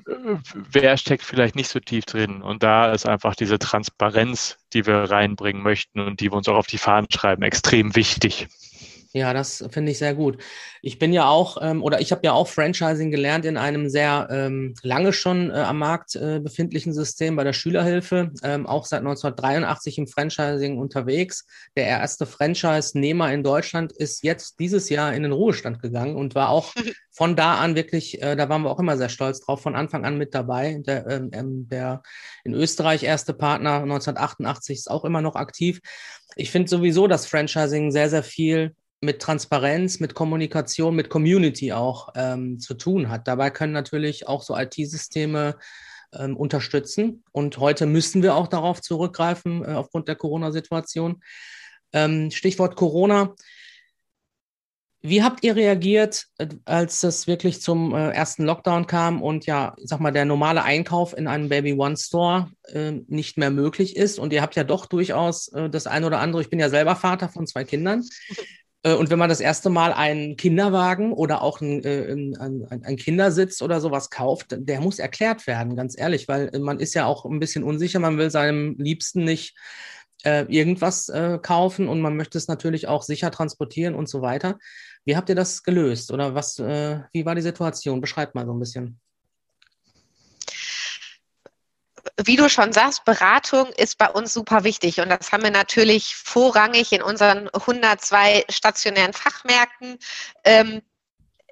wer 0.53 0.97
steckt 0.97 1.23
vielleicht 1.23 1.55
nicht 1.55 1.69
so 1.69 1.79
tief 1.79 2.05
drin. 2.05 2.41
Und 2.41 2.63
da 2.63 2.91
ist 2.91 3.07
einfach 3.07 3.35
diese 3.35 3.59
Transparenz, 3.59 4.57
die 4.73 4.85
wir 4.85 4.95
reinbringen 4.95 5.61
möchten 5.61 5.99
und 5.99 6.19
die 6.19 6.31
wir 6.31 6.37
uns 6.37 6.47
auch 6.47 6.55
auf 6.55 6.67
die 6.67 6.77
Fahnen 6.77 7.07
schreiben, 7.11 7.43
extrem 7.43 7.95
wichtig. 7.95 8.47
Ja, 9.13 9.33
das 9.33 9.63
finde 9.71 9.91
ich 9.91 9.97
sehr 9.97 10.15
gut. 10.15 10.41
Ich 10.81 10.97
bin 10.97 11.11
ja 11.11 11.27
auch, 11.27 11.57
ähm, 11.61 11.83
oder 11.83 11.99
ich 11.99 12.13
habe 12.13 12.21
ja 12.23 12.31
auch 12.31 12.47
Franchising 12.47 13.11
gelernt 13.11 13.43
in 13.43 13.57
einem 13.57 13.89
sehr 13.89 14.29
ähm, 14.31 14.73
lange 14.83 15.11
schon 15.11 15.49
äh, 15.49 15.55
am 15.55 15.79
Markt 15.79 16.15
äh, 16.15 16.39
befindlichen 16.39 16.93
System 16.93 17.35
bei 17.35 17.43
der 17.43 17.51
Schülerhilfe, 17.51 18.31
ähm, 18.41 18.65
auch 18.65 18.85
seit 18.85 18.99
1983 18.99 19.97
im 19.97 20.07
Franchising 20.07 20.77
unterwegs. 20.77 21.45
Der 21.75 21.87
erste 21.87 22.25
Franchise-Nehmer 22.25 23.33
in 23.33 23.43
Deutschland 23.43 23.91
ist 23.91 24.23
jetzt 24.23 24.59
dieses 24.59 24.87
Jahr 24.87 25.13
in 25.13 25.23
den 25.23 25.33
Ruhestand 25.33 25.81
gegangen 25.81 26.15
und 26.15 26.33
war 26.33 26.47
auch 26.47 26.73
von 27.11 27.35
da 27.35 27.55
an 27.55 27.75
wirklich, 27.75 28.21
äh, 28.21 28.37
da 28.37 28.47
waren 28.47 28.61
wir 28.61 28.71
auch 28.71 28.79
immer 28.79 28.95
sehr 28.95 29.09
stolz 29.09 29.41
drauf, 29.41 29.61
von 29.61 29.75
Anfang 29.75 30.05
an 30.05 30.17
mit 30.17 30.33
dabei. 30.33 30.81
Der, 30.87 31.05
ähm, 31.07 31.31
ähm 31.33 31.67
der 31.67 32.01
in 32.45 32.53
Österreich 32.53 33.03
erste 33.03 33.33
Partner 33.33 33.81
1988 33.81 34.77
ist 34.77 34.89
auch 34.89 35.03
immer 35.03 35.21
noch 35.21 35.35
aktiv. 35.35 35.81
Ich 36.37 36.49
finde 36.49 36.69
sowieso, 36.69 37.07
dass 37.07 37.25
Franchising 37.25 37.91
sehr, 37.91 38.09
sehr 38.09 38.23
viel 38.23 38.73
mit 39.01 39.19
Transparenz, 39.19 39.99
mit 39.99 40.13
Kommunikation, 40.13 40.95
mit 40.95 41.09
Community 41.09 41.73
auch 41.73 42.09
ähm, 42.15 42.59
zu 42.59 42.75
tun 42.75 43.09
hat. 43.09 43.27
Dabei 43.27 43.49
können 43.49 43.73
natürlich 43.73 44.27
auch 44.27 44.43
so 44.43 44.55
IT-Systeme 44.55 45.57
ähm, 46.13 46.37
unterstützen. 46.37 47.23
Und 47.31 47.57
heute 47.57 47.87
müssen 47.87 48.21
wir 48.21 48.35
auch 48.35 48.47
darauf 48.47 48.81
zurückgreifen, 48.81 49.65
äh, 49.65 49.73
aufgrund 49.73 50.07
der 50.07 50.15
Corona-Situation. 50.15 51.21
Ähm, 51.93 52.29
Stichwort 52.29 52.75
Corona. 52.75 53.33
Wie 55.03 55.23
habt 55.23 55.43
ihr 55.43 55.55
reagiert, 55.55 56.27
äh, 56.37 56.47
als 56.65 57.03
es 57.03 57.25
wirklich 57.25 57.59
zum 57.59 57.95
äh, 57.95 58.11
ersten 58.11 58.43
Lockdown 58.43 58.85
kam 58.85 59.23
und 59.23 59.47
ja, 59.47 59.73
ich 59.77 59.89
sag 59.89 59.99
mal, 59.99 60.11
der 60.11 60.25
normale 60.25 60.63
Einkauf 60.63 61.17
in 61.17 61.27
einem 61.27 61.49
Baby 61.49 61.73
One 61.73 61.97
Store 61.97 62.51
äh, 62.65 62.91
nicht 63.07 63.35
mehr 63.35 63.49
möglich 63.49 63.95
ist? 63.95 64.19
Und 64.19 64.31
ihr 64.31 64.43
habt 64.43 64.55
ja 64.55 64.63
doch 64.63 64.85
durchaus 64.85 65.47
äh, 65.49 65.71
das 65.71 65.87
ein 65.87 66.03
oder 66.03 66.19
andere, 66.19 66.43
ich 66.43 66.51
bin 66.51 66.59
ja 66.59 66.69
selber 66.69 66.95
Vater 66.95 67.29
von 67.29 67.47
zwei 67.47 67.63
Kindern. 67.63 68.03
Äh, 68.83 68.93
und 68.93 69.09
wenn 69.09 69.19
man 69.19 69.29
das 69.29 69.39
erste 69.39 69.69
Mal 69.69 69.93
einen 69.93 70.37
Kinderwagen 70.37 71.13
oder 71.13 71.41
auch 71.41 71.61
einen, 71.61 71.83
äh, 71.83 72.11
einen, 72.11 72.65
einen 72.65 72.97
Kindersitz 72.97 73.61
oder 73.61 73.81
sowas 73.81 74.09
kauft, 74.09 74.55
der 74.57 74.81
muss 74.81 74.99
erklärt 74.99 75.47
werden, 75.47 75.75
ganz 75.75 75.97
ehrlich, 75.97 76.27
weil 76.27 76.51
man 76.59 76.79
ist 76.79 76.93
ja 76.93 77.05
auch 77.05 77.25
ein 77.25 77.39
bisschen 77.39 77.63
unsicher, 77.63 77.99
man 77.99 78.17
will 78.17 78.31
seinem 78.31 78.75
Liebsten 78.77 79.23
nicht 79.23 79.55
äh, 80.23 80.45
irgendwas 80.47 81.09
äh, 81.09 81.39
kaufen 81.41 81.87
und 81.87 82.01
man 82.01 82.15
möchte 82.15 82.37
es 82.37 82.47
natürlich 82.47 82.87
auch 82.87 83.03
sicher 83.03 83.31
transportieren 83.31 83.95
und 83.95 84.09
so 84.09 84.21
weiter. 84.21 84.57
Wie 85.05 85.15
habt 85.15 85.29
ihr 85.29 85.35
das 85.35 85.63
gelöst 85.63 86.11
oder 86.11 86.35
was, 86.35 86.59
äh, 86.59 86.99
wie 87.11 87.25
war 87.25 87.35
die 87.35 87.41
Situation? 87.41 88.01
Beschreibt 88.01 88.35
mal 88.35 88.45
so 88.45 88.53
ein 88.53 88.59
bisschen. 88.59 88.99
Wie 92.23 92.35
du 92.35 92.49
schon 92.49 92.73
sagst, 92.73 93.05
Beratung 93.05 93.67
ist 93.77 93.97
bei 93.97 94.09
uns 94.09 94.33
super 94.33 94.63
wichtig. 94.63 94.99
Und 94.99 95.09
das 95.09 95.31
haben 95.31 95.43
wir 95.43 95.51
natürlich 95.51 96.15
vorrangig 96.15 96.91
in 96.91 97.01
unseren 97.01 97.49
102 97.49 98.45
stationären 98.49 99.13
Fachmärkten. 99.13 99.97
Ähm, 100.43 100.81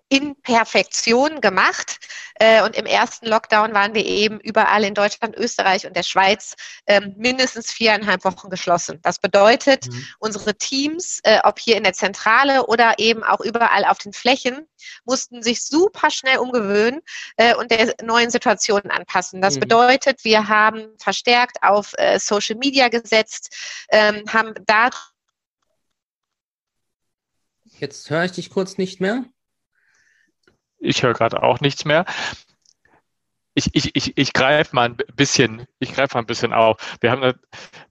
in 0.10 0.36
Perfektion 0.42 1.40
gemacht. 1.40 1.98
Äh, 2.36 2.64
und 2.64 2.76
im 2.76 2.86
ersten 2.86 3.28
Lockdown 3.28 3.74
waren 3.74 3.94
wir 3.94 4.06
eben 4.06 4.40
überall 4.40 4.84
in 4.84 4.94
Deutschland, 4.94 5.38
Österreich 5.38 5.86
und 5.86 5.96
der 5.96 6.04
Schweiz 6.04 6.56
ähm, 6.88 7.14
mindestens 7.18 7.72
viereinhalb 7.72 8.26
Wochen 8.26 8.50
geschlossen. 8.50 9.00
Das 9.04 9.20
bedeutet, 9.20 9.88
mhm. 9.88 10.06
unsere 10.20 10.56
Teams, 10.56 11.20
äh, 11.24 11.40
ob 11.44 11.60
hier 11.60 11.78
in 11.78 11.84
der 11.84 11.94
Zentrale 11.94 12.66
oder 12.66 12.98
eben 12.98 13.24
auch 13.24 13.42
überall 13.42 13.86
auf 13.86 14.00
den 14.00 14.14
Flächen, 14.14 14.68
mussten 15.06 15.44
sich 15.44 15.64
super 15.64 16.10
schnell 16.10 16.38
umgewöhnen 16.38 17.02
äh, 17.38 17.56
und 17.56 17.72
der 17.72 17.94
neuen 18.02 18.32
Situation 18.32 18.90
anpassen. 18.90 19.42
Das 19.42 19.56
mhm. 19.56 19.62
bedeutet, 19.62 20.24
wir 20.24 20.48
haben 20.48 20.88
verstärkt 20.98 21.62
auf 21.62 21.94
Social 22.18 22.56
Media 22.56 22.88
gesetzt, 22.88 23.56
ähm, 23.90 24.24
haben 24.32 24.54
da 24.66 24.90
Jetzt 27.80 28.10
höre 28.10 28.26
ich 28.26 28.34
dich 28.34 28.50
kurz 28.50 28.78
nicht 28.78 29.00
mehr. 29.00 29.26
Ich 30.80 31.04
höre 31.04 31.14
gerade 31.14 31.44
auch 31.44 31.60
nichts 31.60 31.86
mehr. 31.86 32.06
Ich, 33.54 33.70
ich, 33.74 33.96
ich, 33.96 34.18
ich 34.18 34.34
greife 34.34 34.76
mal 34.76 34.86
ein 34.86 34.98
bisschen, 35.16 35.66
ich 35.80 35.94
greife 35.94 36.16
mal 36.16 36.22
ein 36.22 36.28
bisschen 36.28 36.54
auf. 36.54 36.98
Wir 37.02 37.12
haben, 37.12 37.34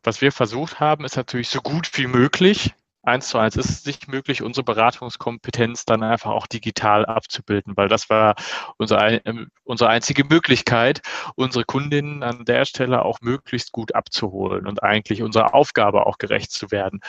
was 0.02 0.21
wir 0.21 0.33
versucht 0.33 0.80
haben, 0.80 1.04
ist 1.04 1.16
natürlich 1.16 1.50
so 1.50 1.61
gut 1.61 1.90
wie 1.99 2.07
möglich, 2.07 2.73
eins 3.09 3.28
zu 3.28 3.38
eins 3.38 3.57
ist 3.57 3.71
es 3.71 3.87
nicht 3.87 4.09
möglich, 4.09 4.42
unsere 4.42 4.64
Beratungskompetenz 4.64 5.85
dann 5.85 6.02
einfach 6.02 6.30
auch 6.30 6.47
digital 6.47 7.07
abzubilden, 7.07 7.76
weil 7.76 7.88
das 7.88 8.11
war 8.11 8.37
unsere, 8.76 9.21
unsere 9.64 9.90
einzige 9.90 10.25
Möglichkeit, 10.25 11.00
unsere 11.35 11.64
Kundinnen 11.64 12.23
an 12.23 12.45
der 12.45 12.64
Stelle 12.66 13.04
auch 13.04 13.21
möglichst 13.21 13.73
gut 13.73 13.95
abzuholen 13.95 14.66
und 14.66 14.83
eigentlich 14.83 15.23
unserer 15.23 15.54
Aufgabe 15.54 16.07
auch 16.07 16.18
gerecht 16.18 16.52
zu 16.52 16.71
werden. 16.71 17.00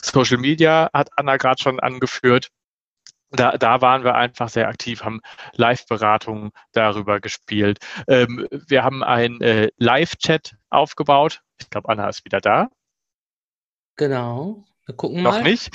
Social 0.00 0.38
Media 0.38 0.88
hat 0.94 1.10
Anna 1.16 1.36
gerade 1.36 1.62
schon 1.62 1.80
angeführt 1.80 2.48
da, 3.30 3.56
da 3.56 3.80
waren 3.80 4.04
wir 4.04 4.14
einfach 4.14 4.48
sehr 4.48 4.68
aktiv, 4.68 5.04
haben 5.04 5.20
Live-Beratungen 5.54 6.50
darüber 6.72 7.20
gespielt. 7.20 7.78
Ähm, 8.06 8.46
wir 8.50 8.84
haben 8.84 9.02
einen 9.04 9.40
äh, 9.40 9.70
Live-Chat 9.76 10.56
aufgebaut. 10.70 11.42
Ich 11.58 11.70
glaube, 11.70 11.88
Anna 11.88 12.08
ist 12.08 12.24
wieder 12.24 12.40
da. 12.40 12.68
Genau. 13.96 14.64
Wir 14.86 14.94
gucken 14.94 15.22
mal. 15.22 15.38
Noch 15.38 15.42
nicht. 15.42 15.70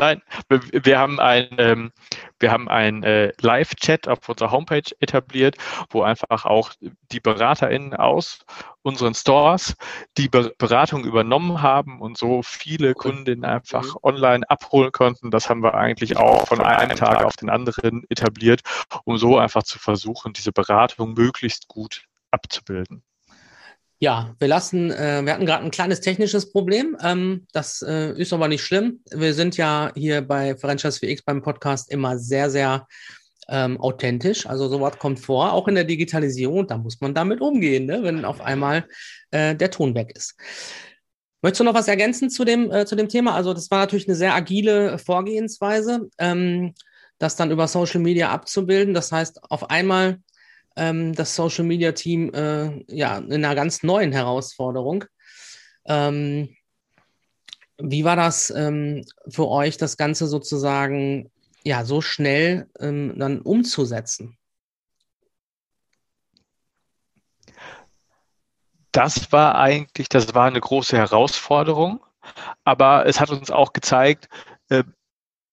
Nein, 0.00 0.22
wir, 0.48 0.60
wir 0.84 0.98
haben 0.98 1.20
ein, 1.20 1.48
ähm, 1.58 1.92
wir 2.38 2.52
haben 2.52 2.68
ein 2.68 3.02
äh, 3.02 3.32
Live-Chat 3.40 4.08
auf 4.08 4.28
unserer 4.28 4.52
Homepage 4.52 4.90
etabliert, 5.00 5.56
wo 5.90 6.02
einfach 6.02 6.44
auch 6.44 6.72
die 7.10 7.20
BeraterInnen 7.20 7.94
aus 7.94 8.44
unseren 8.82 9.14
Stores 9.14 9.74
die 10.16 10.28
Be 10.28 10.54
Beratung 10.58 11.04
übernommen 11.04 11.62
haben 11.62 12.00
und 12.00 12.16
so 12.16 12.42
viele 12.42 12.94
Kundinnen 12.94 13.44
einfach 13.44 13.84
mhm. 13.84 13.98
online 14.02 14.50
abholen 14.50 14.92
konnten. 14.92 15.30
Das 15.30 15.50
haben 15.50 15.62
wir 15.62 15.74
eigentlich 15.74 16.16
auch 16.16 16.46
von 16.46 16.60
einem 16.60 16.96
Tag 16.96 17.24
auf 17.24 17.36
den 17.36 17.50
anderen 17.50 18.04
etabliert, 18.08 18.60
um 19.04 19.18
so 19.18 19.36
einfach 19.38 19.62
zu 19.62 19.78
versuchen, 19.78 20.32
diese 20.32 20.52
Beratung 20.52 21.14
möglichst 21.14 21.68
gut 21.68 22.04
abzubilden. 22.30 23.02
Ja, 24.00 24.36
wir 24.38 24.46
lassen, 24.46 24.92
äh, 24.92 25.22
wir 25.24 25.32
hatten 25.32 25.44
gerade 25.44 25.64
ein 25.64 25.72
kleines 25.72 26.00
technisches 26.00 26.52
Problem. 26.52 26.96
Ähm, 27.02 27.46
das 27.52 27.82
äh, 27.82 28.12
ist 28.12 28.32
aber 28.32 28.46
nicht 28.46 28.62
schlimm. 28.62 29.00
Wir 29.10 29.34
sind 29.34 29.56
ja 29.56 29.90
hier 29.96 30.22
bei 30.22 30.56
Franchise 30.56 31.00
4X 31.00 31.22
beim 31.26 31.42
Podcast 31.42 31.90
immer 31.90 32.16
sehr, 32.16 32.48
sehr 32.48 32.86
ähm, 33.48 33.80
authentisch. 33.80 34.46
Also 34.46 34.68
sowas 34.68 34.98
kommt 35.00 35.18
vor, 35.18 35.52
auch 35.52 35.66
in 35.66 35.74
der 35.74 35.82
Digitalisierung. 35.82 36.68
Da 36.68 36.78
muss 36.78 37.00
man 37.00 37.12
damit 37.12 37.40
umgehen, 37.40 37.86
ne? 37.86 38.04
wenn 38.04 38.24
auf 38.24 38.40
einmal 38.40 38.86
äh, 39.32 39.56
der 39.56 39.72
Ton 39.72 39.96
weg 39.96 40.12
ist. 40.14 40.36
Möchtest 41.42 41.60
du 41.60 41.64
noch 41.64 41.74
was 41.74 41.88
ergänzen 41.88 42.30
zu 42.30 42.44
dem, 42.44 42.70
äh, 42.70 42.86
zu 42.86 42.94
dem 42.94 43.08
Thema? 43.08 43.34
Also 43.34 43.52
das 43.52 43.68
war 43.70 43.80
natürlich 43.80 44.06
eine 44.06 44.16
sehr 44.16 44.34
agile 44.34 44.98
Vorgehensweise, 44.98 46.08
ähm, 46.18 46.74
das 47.18 47.34
dann 47.34 47.50
über 47.50 47.66
Social 47.66 48.00
Media 48.00 48.30
abzubilden. 48.30 48.94
Das 48.94 49.10
heißt, 49.10 49.50
auf 49.50 49.70
einmal 49.70 50.18
ähm, 50.78 51.14
das 51.14 51.34
Social 51.34 51.64
Media 51.64 51.92
Team 51.92 52.32
äh, 52.32 52.84
ja 52.88 53.18
in 53.18 53.44
einer 53.44 53.54
ganz 53.54 53.82
neuen 53.82 54.12
Herausforderung. 54.12 55.04
Ähm, 55.86 56.56
wie 57.78 58.04
war 58.04 58.16
das 58.16 58.50
ähm, 58.50 59.04
für 59.28 59.48
euch, 59.48 59.76
das 59.76 59.96
Ganze 59.96 60.26
sozusagen 60.26 61.30
ja 61.64 61.84
so 61.84 62.00
schnell 62.00 62.68
ähm, 62.80 63.14
dann 63.16 63.40
umzusetzen? 63.40 64.36
Das 68.92 69.30
war 69.30 69.54
eigentlich, 69.56 70.08
das 70.08 70.34
war 70.34 70.46
eine 70.46 70.60
große 70.60 70.96
Herausforderung, 70.96 72.04
aber 72.64 73.06
es 73.06 73.20
hat 73.20 73.30
uns 73.30 73.50
auch 73.50 73.72
gezeigt, 73.72 74.28
äh, 74.70 74.82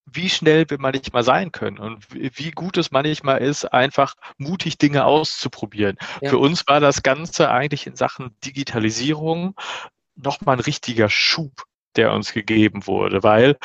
wie 0.06 0.30
schnell 0.30 0.70
wir 0.70 0.80
manchmal 0.80 1.24
sein 1.24 1.52
können 1.52 1.80
und 1.80 2.06
wie 2.14 2.52
gut 2.52 2.78
es 2.78 2.92
manchmal 2.92 3.42
ist, 3.42 3.66
einfach 3.66 4.16
mutig 4.38 4.78
Dinge 4.78 5.06
auszuprobieren. 5.06 5.98
Ja. 6.22 6.30
Für 6.30 6.38
uns 6.38 6.68
war 6.68 6.80
das 6.80 7.04
Ganze 7.04 7.50
eigentlich 7.50 7.88
in 7.88 7.96
Sachen 7.96 8.36
Digitalisierung 8.46 9.56
nochmal 10.16 10.58
ein 10.58 10.62
richtiger 10.62 11.10
Schub, 11.10 11.64
der 11.96 12.14
uns 12.14 12.34
gegeben 12.34 12.88
wurde, 12.88 13.24
weil 13.24 13.58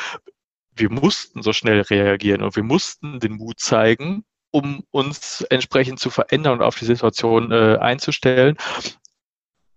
wir 0.73 0.89
mussten 0.89 1.43
so 1.43 1.53
schnell 1.53 1.81
reagieren 1.81 2.41
und 2.41 2.55
wir 2.55 2.63
mussten 2.63 3.19
den 3.19 3.33
Mut 3.33 3.59
zeigen, 3.59 4.23
um 4.51 4.83
uns 4.91 5.41
entsprechend 5.49 5.99
zu 5.99 6.09
verändern 6.09 6.59
und 6.59 6.61
auf 6.61 6.77
die 6.77 6.85
Situation 6.85 7.51
äh, 7.51 7.77
einzustellen. 7.79 8.57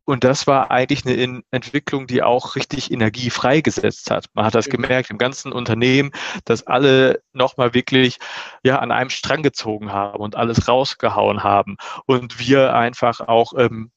Und 0.04 0.22
das 0.24 0.46
war 0.46 0.70
eigentlich 0.70 1.06
eine 1.06 1.42
Entwicklung, 1.50 2.06
die 2.06 2.22
auch 2.22 2.56
richtig 2.56 2.90
Energie 2.90 3.30
freigesetzt 3.30 4.10
hat. 4.10 4.26
Man 4.34 4.44
hat 4.44 4.54
das 4.54 4.68
gemerkt 4.68 5.10
im 5.10 5.18
ganzen 5.18 5.52
Unternehmen, 5.52 6.10
dass 6.44 6.66
alle 6.66 7.22
nochmal 7.32 7.72
wirklich 7.72 8.18
ja 8.62 8.80
an 8.80 8.92
einem 8.92 9.10
Strang 9.10 9.42
gezogen 9.42 9.92
haben 9.92 10.20
und 10.20 10.36
alles 10.36 10.68
rausgehauen 10.68 11.42
haben. 11.42 11.76
Und 12.06 12.38
wir 12.38 12.74
einfach 12.74 13.20
auch 13.20 13.54
ähm, 13.56 13.90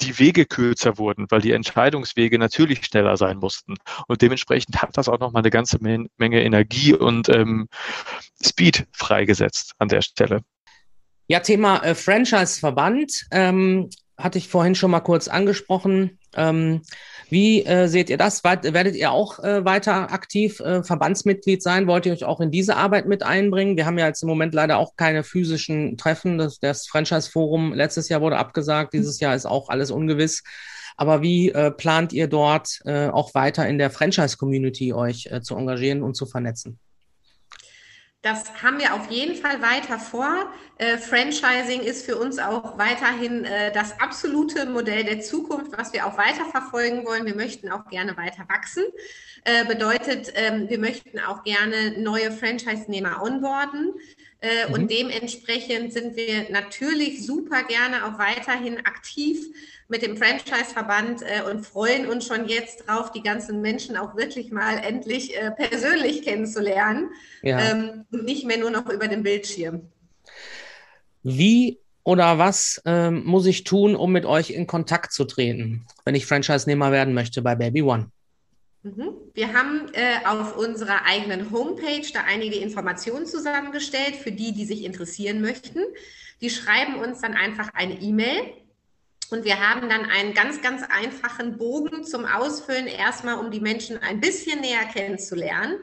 die 0.00 0.18
Wege 0.18 0.44
kürzer 0.44 0.98
wurden, 0.98 1.26
weil 1.30 1.40
die 1.40 1.52
Entscheidungswege 1.52 2.38
natürlich 2.38 2.84
schneller 2.84 3.16
sein 3.16 3.38
mussten. 3.38 3.74
Und 4.08 4.22
dementsprechend 4.22 4.82
hat 4.82 4.96
das 4.96 5.08
auch 5.08 5.20
nochmal 5.20 5.42
eine 5.42 5.50
ganze 5.50 5.78
Menge 5.80 6.42
Energie 6.42 6.94
und 6.94 7.28
ähm, 7.28 7.68
Speed 8.44 8.86
freigesetzt 8.92 9.74
an 9.78 9.88
der 9.88 10.02
Stelle. 10.02 10.40
Ja, 11.28 11.40
Thema 11.40 11.84
äh, 11.84 11.94
Franchise-Verband. 11.94 13.26
Ähm, 13.30 13.90
hatte 14.18 14.38
ich 14.38 14.48
vorhin 14.48 14.74
schon 14.74 14.90
mal 14.90 15.00
kurz 15.00 15.28
angesprochen. 15.28 16.18
Ähm, 16.34 16.82
wie 17.30 17.64
äh, 17.64 17.86
seht 17.86 18.10
ihr 18.10 18.18
das? 18.18 18.42
Werdet 18.42 18.96
ihr 18.96 19.12
auch 19.12 19.38
äh, 19.38 19.64
weiter 19.64 20.12
aktiv 20.12 20.60
äh, 20.60 20.82
Verbandsmitglied 20.82 21.62
sein? 21.62 21.86
Wollt 21.86 22.04
ihr 22.04 22.12
euch 22.12 22.24
auch 22.24 22.40
in 22.40 22.50
diese 22.50 22.76
Arbeit 22.76 23.06
mit 23.06 23.22
einbringen? 23.22 23.76
Wir 23.76 23.86
haben 23.86 23.98
ja 23.98 24.06
jetzt 24.06 24.22
im 24.22 24.28
Moment 24.28 24.54
leider 24.54 24.78
auch 24.78 24.96
keine 24.96 25.22
physischen 25.22 25.96
Treffen. 25.96 26.36
Das, 26.36 26.58
das 26.58 26.88
Franchise-Forum 26.88 27.72
letztes 27.72 28.08
Jahr 28.08 28.20
wurde 28.20 28.38
abgesagt. 28.38 28.92
Dieses 28.92 29.20
Jahr 29.20 29.34
ist 29.34 29.46
auch 29.46 29.68
alles 29.68 29.90
ungewiss. 29.90 30.42
Aber 30.96 31.22
wie 31.22 31.50
äh, 31.50 31.70
plant 31.70 32.12
ihr 32.12 32.26
dort 32.26 32.80
äh, 32.84 33.06
auch 33.08 33.34
weiter 33.34 33.68
in 33.68 33.78
der 33.78 33.90
Franchise-Community 33.90 34.92
euch 34.92 35.28
äh, 35.30 35.40
zu 35.42 35.54
engagieren 35.54 36.02
und 36.02 36.14
zu 36.14 36.26
vernetzen? 36.26 36.80
Das 38.22 38.62
haben 38.64 38.80
wir 38.80 38.94
auf 38.94 39.10
jeden 39.10 39.36
Fall 39.36 39.62
weiter 39.62 40.00
vor. 40.00 40.52
Äh, 40.78 40.98
Franchising 40.98 41.82
ist 41.82 42.04
für 42.04 42.16
uns 42.16 42.40
auch 42.40 42.76
weiterhin 42.76 43.44
äh, 43.44 43.72
das 43.72 44.00
absolute 44.00 44.66
Modell 44.66 45.04
der 45.04 45.20
Zukunft, 45.20 45.78
was 45.78 45.92
wir 45.92 46.04
auch 46.04 46.18
weiter 46.18 46.44
verfolgen 46.46 47.06
wollen. 47.06 47.26
Wir 47.26 47.36
möchten 47.36 47.70
auch 47.70 47.88
gerne 47.88 48.16
weiter 48.16 48.44
wachsen. 48.48 48.82
Äh, 49.44 49.64
bedeutet, 49.66 50.32
ähm, 50.34 50.68
wir 50.68 50.80
möchten 50.80 51.20
auch 51.20 51.44
gerne 51.44 52.00
neue 52.00 52.32
Franchise-Nehmer 52.32 53.22
onboarden. 53.22 53.94
Äh, 54.40 54.66
mhm. 54.66 54.74
Und 54.74 54.90
dementsprechend 54.90 55.92
sind 55.92 56.16
wir 56.16 56.50
natürlich 56.50 57.24
super 57.24 57.62
gerne 57.62 58.04
auch 58.04 58.18
weiterhin 58.18 58.78
aktiv 58.78 59.46
mit 59.88 60.02
dem 60.02 60.16
Franchise-Verband 60.16 61.22
äh, 61.22 61.50
und 61.50 61.66
freuen 61.66 62.06
uns 62.06 62.26
schon 62.26 62.46
jetzt 62.46 62.86
drauf, 62.86 63.10
die 63.10 63.22
ganzen 63.22 63.60
Menschen 63.62 63.96
auch 63.96 64.16
wirklich 64.16 64.52
mal 64.52 64.78
endlich 64.78 65.36
äh, 65.36 65.50
persönlich 65.50 66.22
kennenzulernen 66.22 67.10
ja. 67.42 67.58
ähm, 67.58 68.04
und 68.12 68.24
nicht 68.24 68.46
mehr 68.46 68.58
nur 68.58 68.70
noch 68.70 68.88
über 68.88 69.08
den 69.08 69.22
Bildschirm. 69.22 69.90
Wie 71.22 71.78
oder 72.04 72.38
was 72.38 72.80
ähm, 72.84 73.24
muss 73.24 73.46
ich 73.46 73.64
tun, 73.64 73.96
um 73.96 74.12
mit 74.12 74.24
euch 74.24 74.50
in 74.50 74.66
Kontakt 74.66 75.12
zu 75.12 75.24
treten, 75.24 75.86
wenn 76.04 76.14
ich 76.14 76.26
Franchise-Nehmer 76.26 76.92
werden 76.92 77.12
möchte 77.14 77.42
bei 77.42 77.54
Baby 77.54 77.82
One? 77.82 78.10
Mhm. 78.82 79.14
Wir 79.34 79.52
haben 79.52 79.88
äh, 79.92 80.26
auf 80.26 80.56
unserer 80.56 81.04
eigenen 81.06 81.50
Homepage 81.50 82.06
da 82.12 82.20
einige 82.26 82.56
Informationen 82.56 83.26
zusammengestellt 83.26 84.16
für 84.16 84.32
die, 84.32 84.52
die 84.52 84.64
sich 84.64 84.84
interessieren 84.84 85.40
möchten. 85.40 85.80
Die 86.40 86.50
schreiben 86.50 86.94
uns 86.96 87.20
dann 87.20 87.34
einfach 87.34 87.70
eine 87.74 88.00
E-Mail 88.00 88.42
und 89.30 89.44
wir 89.44 89.60
haben 89.60 89.88
dann 89.88 90.06
einen 90.06 90.34
ganz, 90.34 90.62
ganz 90.62 90.82
einfachen 90.82 91.58
Bogen 91.58 92.04
zum 92.04 92.24
Ausfüllen, 92.24 92.86
erstmal 92.86 93.38
um 93.38 93.50
die 93.50 93.60
Menschen 93.60 93.98
ein 93.98 94.20
bisschen 94.20 94.60
näher 94.60 94.84
kennenzulernen. 94.92 95.78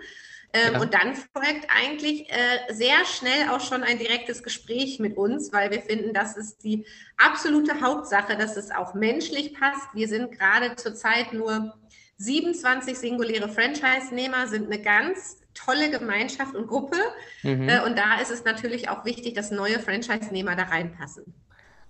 Ähm, 0.54 0.74
ja. 0.74 0.82
Und 0.82 0.94
dann 0.94 1.16
folgt 1.16 1.68
eigentlich 1.70 2.30
äh, 2.32 2.74
sehr 2.74 3.04
schnell 3.06 3.50
auch 3.50 3.60
schon 3.60 3.84
ein 3.84 4.00
direktes 4.00 4.42
Gespräch 4.42 5.00
mit 5.00 5.18
uns, 5.18 5.52
weil 5.52 5.70
wir 5.70 5.82
finden, 5.82 6.14
das 6.14 6.38
ist 6.38 6.64
die 6.64 6.86
absolute 7.18 7.82
Hauptsache, 7.82 8.38
dass 8.38 8.56
es 8.56 8.72
auch 8.72 8.94
menschlich 8.94 9.54
passt. 9.54 9.94
Wir 9.94 10.08
sind 10.08 10.32
gerade 10.32 10.76
zurzeit 10.78 11.34
nur 11.34 11.74
27 12.18 12.98
singuläre 12.98 13.50
Franchise-Nehmer, 13.50 14.48
sind 14.48 14.72
eine 14.72 14.82
ganz 14.82 15.42
tolle 15.54 15.90
Gemeinschaft 15.92 16.56
und 16.56 16.68
Gruppe. 16.68 16.98
Mhm. 17.44 17.68
Äh, 17.68 17.84
und 17.84 17.98
da 17.98 18.20
ist 18.22 18.32
es 18.32 18.46
natürlich 18.46 18.88
auch 18.88 19.04
wichtig, 19.04 19.34
dass 19.34 19.52
neue 19.52 19.80
Franchise-Nehmer 19.80 20.56
da 20.56 20.64
reinpassen. 20.64 21.34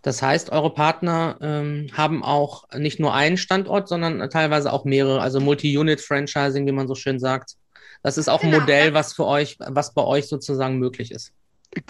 Das 0.05 0.21
heißt, 0.21 0.51
eure 0.51 0.71
Partner 0.71 1.35
ähm, 1.41 1.87
haben 1.97 2.23
auch 2.23 2.69
nicht 2.75 2.99
nur 2.99 3.15
einen 3.15 3.37
Standort, 3.37 3.87
sondern 3.87 4.29
teilweise 4.29 4.71
auch 4.71 4.85
mehrere, 4.85 5.19
also 5.19 5.39
Multi-Unit-Franchising, 5.39 6.67
wie 6.67 6.71
man 6.71 6.87
so 6.87 6.93
schön 6.93 7.17
sagt. 7.17 7.55
Das 8.03 8.19
ist 8.19 8.29
auch 8.29 8.41
genau. 8.41 8.57
ein 8.57 8.59
Modell, 8.61 8.93
was 8.93 9.13
für 9.13 9.25
euch, 9.25 9.57
was 9.59 9.95
bei 9.95 10.03
euch 10.03 10.27
sozusagen 10.27 10.77
möglich 10.77 11.09
ist. 11.09 11.33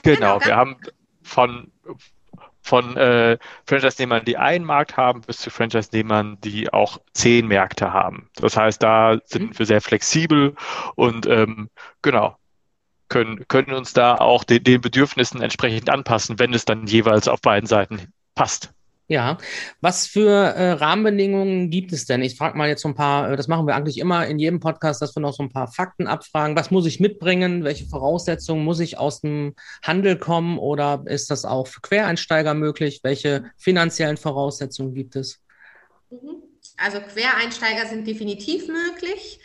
Genau, 0.01 0.39
genau 0.39 0.45
wir 0.45 0.55
haben 0.55 0.77
von, 1.24 1.74
von 2.62 2.95
äh, 2.95 3.38
Franchise-Nehmern, 3.65 4.24
die 4.24 4.38
einen 4.38 4.63
Markt 4.63 4.95
haben, 4.95 5.19
bis 5.19 5.39
zu 5.39 5.50
Franchise-Nehmern, 5.50 6.38
die 6.39 6.72
auch 6.72 7.01
zehn 7.12 7.50
Märkte 7.50 7.91
haben. 7.91 8.29
Das 8.36 8.55
heißt, 8.55 8.81
da 8.81 9.19
sind 9.25 9.50
mhm. 9.50 9.60
wir 9.60 9.65
sehr 9.65 9.81
flexibel 9.81 10.55
und 10.95 11.25
ähm, 11.25 11.69
genau, 12.01 12.38
können, 13.09 13.45
können 13.47 13.74
uns 13.74 13.93
da 13.93 14.15
auch 14.15 14.43
den, 14.43 14.63
den 14.63 14.81
Bedürfnissen 14.81 15.41
entsprechend 15.41 15.89
anpassen, 15.89 16.39
wenn 16.39 16.53
es 16.53 16.65
dann 16.65 16.88
jeweils 16.88 17.27
auf 17.27 17.41
beiden 17.41 17.67
Seiten 17.67 18.13
passt. 18.35 18.71
Ja, 19.07 19.38
was 19.81 20.07
für 20.07 20.31
äh, 20.31 20.71
Rahmenbedingungen 20.71 21.69
gibt 21.69 21.93
es 21.93 22.05
denn? 22.05 22.24
Ich 22.24 22.38
frage 22.38 22.57
mal 22.57 22.67
jetzt 22.67 22.81
so 22.81 22.88
ein 22.88 22.95
paar, 22.95 23.31
äh, 23.31 23.38
das 23.38 23.47
machen 23.47 23.67
wir 23.67 23.75
eigentlich 23.75 24.00
immer 24.00 24.25
in 24.25 24.39
jedem 24.39 24.59
Podcast, 24.59 25.00
dass 25.00 25.15
wir 25.15 25.19
noch 25.19 25.33
so 25.33 25.43
ein 25.43 25.51
paar 25.51 25.71
Fakten 25.71 26.07
abfragen. 26.07 26.55
Was 26.55 26.71
muss 26.71 26.88
ich 26.88 27.00
mitbringen? 27.00 27.63
Welche 27.63 27.85
Voraussetzungen 27.85 28.65
muss 28.65 28.79
ich 28.79 28.97
aus 28.97 29.21
dem 29.21 29.53
Handel 29.83 30.17
kommen 30.17 30.57
oder 30.57 31.03
ist 31.05 31.29
das 31.29 31.45
auch 31.45 31.67
für 31.67 31.81
Quereinsteiger 31.81 32.55
möglich? 32.55 33.01
Welche 33.03 33.45
finanziellen 33.57 34.17
Voraussetzungen 34.17 34.95
gibt 34.95 35.15
es? 35.15 35.39
Mhm. 36.09 36.41
Also 36.77 37.00
Quereinsteiger 37.00 37.88
sind 37.88 38.07
definitiv 38.07 38.67
möglich. 38.67 39.39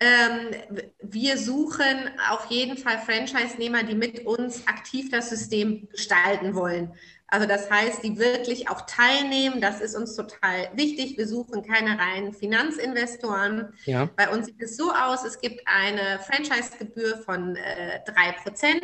Ähm, 0.00 0.80
wir 1.02 1.36
suchen 1.36 2.10
auf 2.30 2.46
jeden 2.46 2.78
Fall 2.78 2.98
Franchise-Nehmer, 2.98 3.82
die 3.82 3.94
mit 3.94 4.26
uns 4.26 4.66
aktiv 4.66 5.10
das 5.10 5.28
System 5.28 5.88
gestalten 5.90 6.54
wollen. 6.54 6.94
Also 7.30 7.46
das 7.46 7.70
heißt, 7.70 8.02
die 8.02 8.18
wirklich 8.18 8.68
auch 8.70 8.80
teilnehmen. 8.86 9.60
Das 9.60 9.80
ist 9.80 9.94
uns 9.94 10.16
total 10.16 10.68
wichtig. 10.74 11.16
Wir 11.16 11.28
suchen 11.28 11.62
keine 11.62 11.98
reinen 11.98 12.32
Finanzinvestoren. 12.32 13.72
Ja. 13.84 14.08
Bei 14.16 14.30
uns 14.30 14.46
sieht 14.46 14.60
es 14.60 14.76
so 14.76 14.90
aus, 14.90 15.24
es 15.24 15.40
gibt 15.40 15.60
eine 15.66 16.18
Franchise-Gebühr 16.18 17.18
von 17.18 17.54
äh, 17.56 18.00
3% 18.10 18.80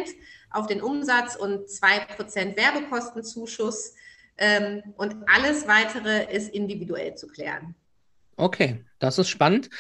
auf 0.50 0.68
den 0.68 0.80
Umsatz 0.80 1.34
und 1.34 1.66
2% 1.66 2.56
Werbekostenzuschuss. 2.56 3.94
Ähm, 4.38 4.82
und 4.96 5.16
alles 5.26 5.66
Weitere 5.66 6.32
ist 6.32 6.50
individuell 6.50 7.16
zu 7.16 7.26
klären. 7.26 7.74
Okay, 8.36 8.84
das 8.98 9.18
ist 9.18 9.28
spannend. 9.28 9.70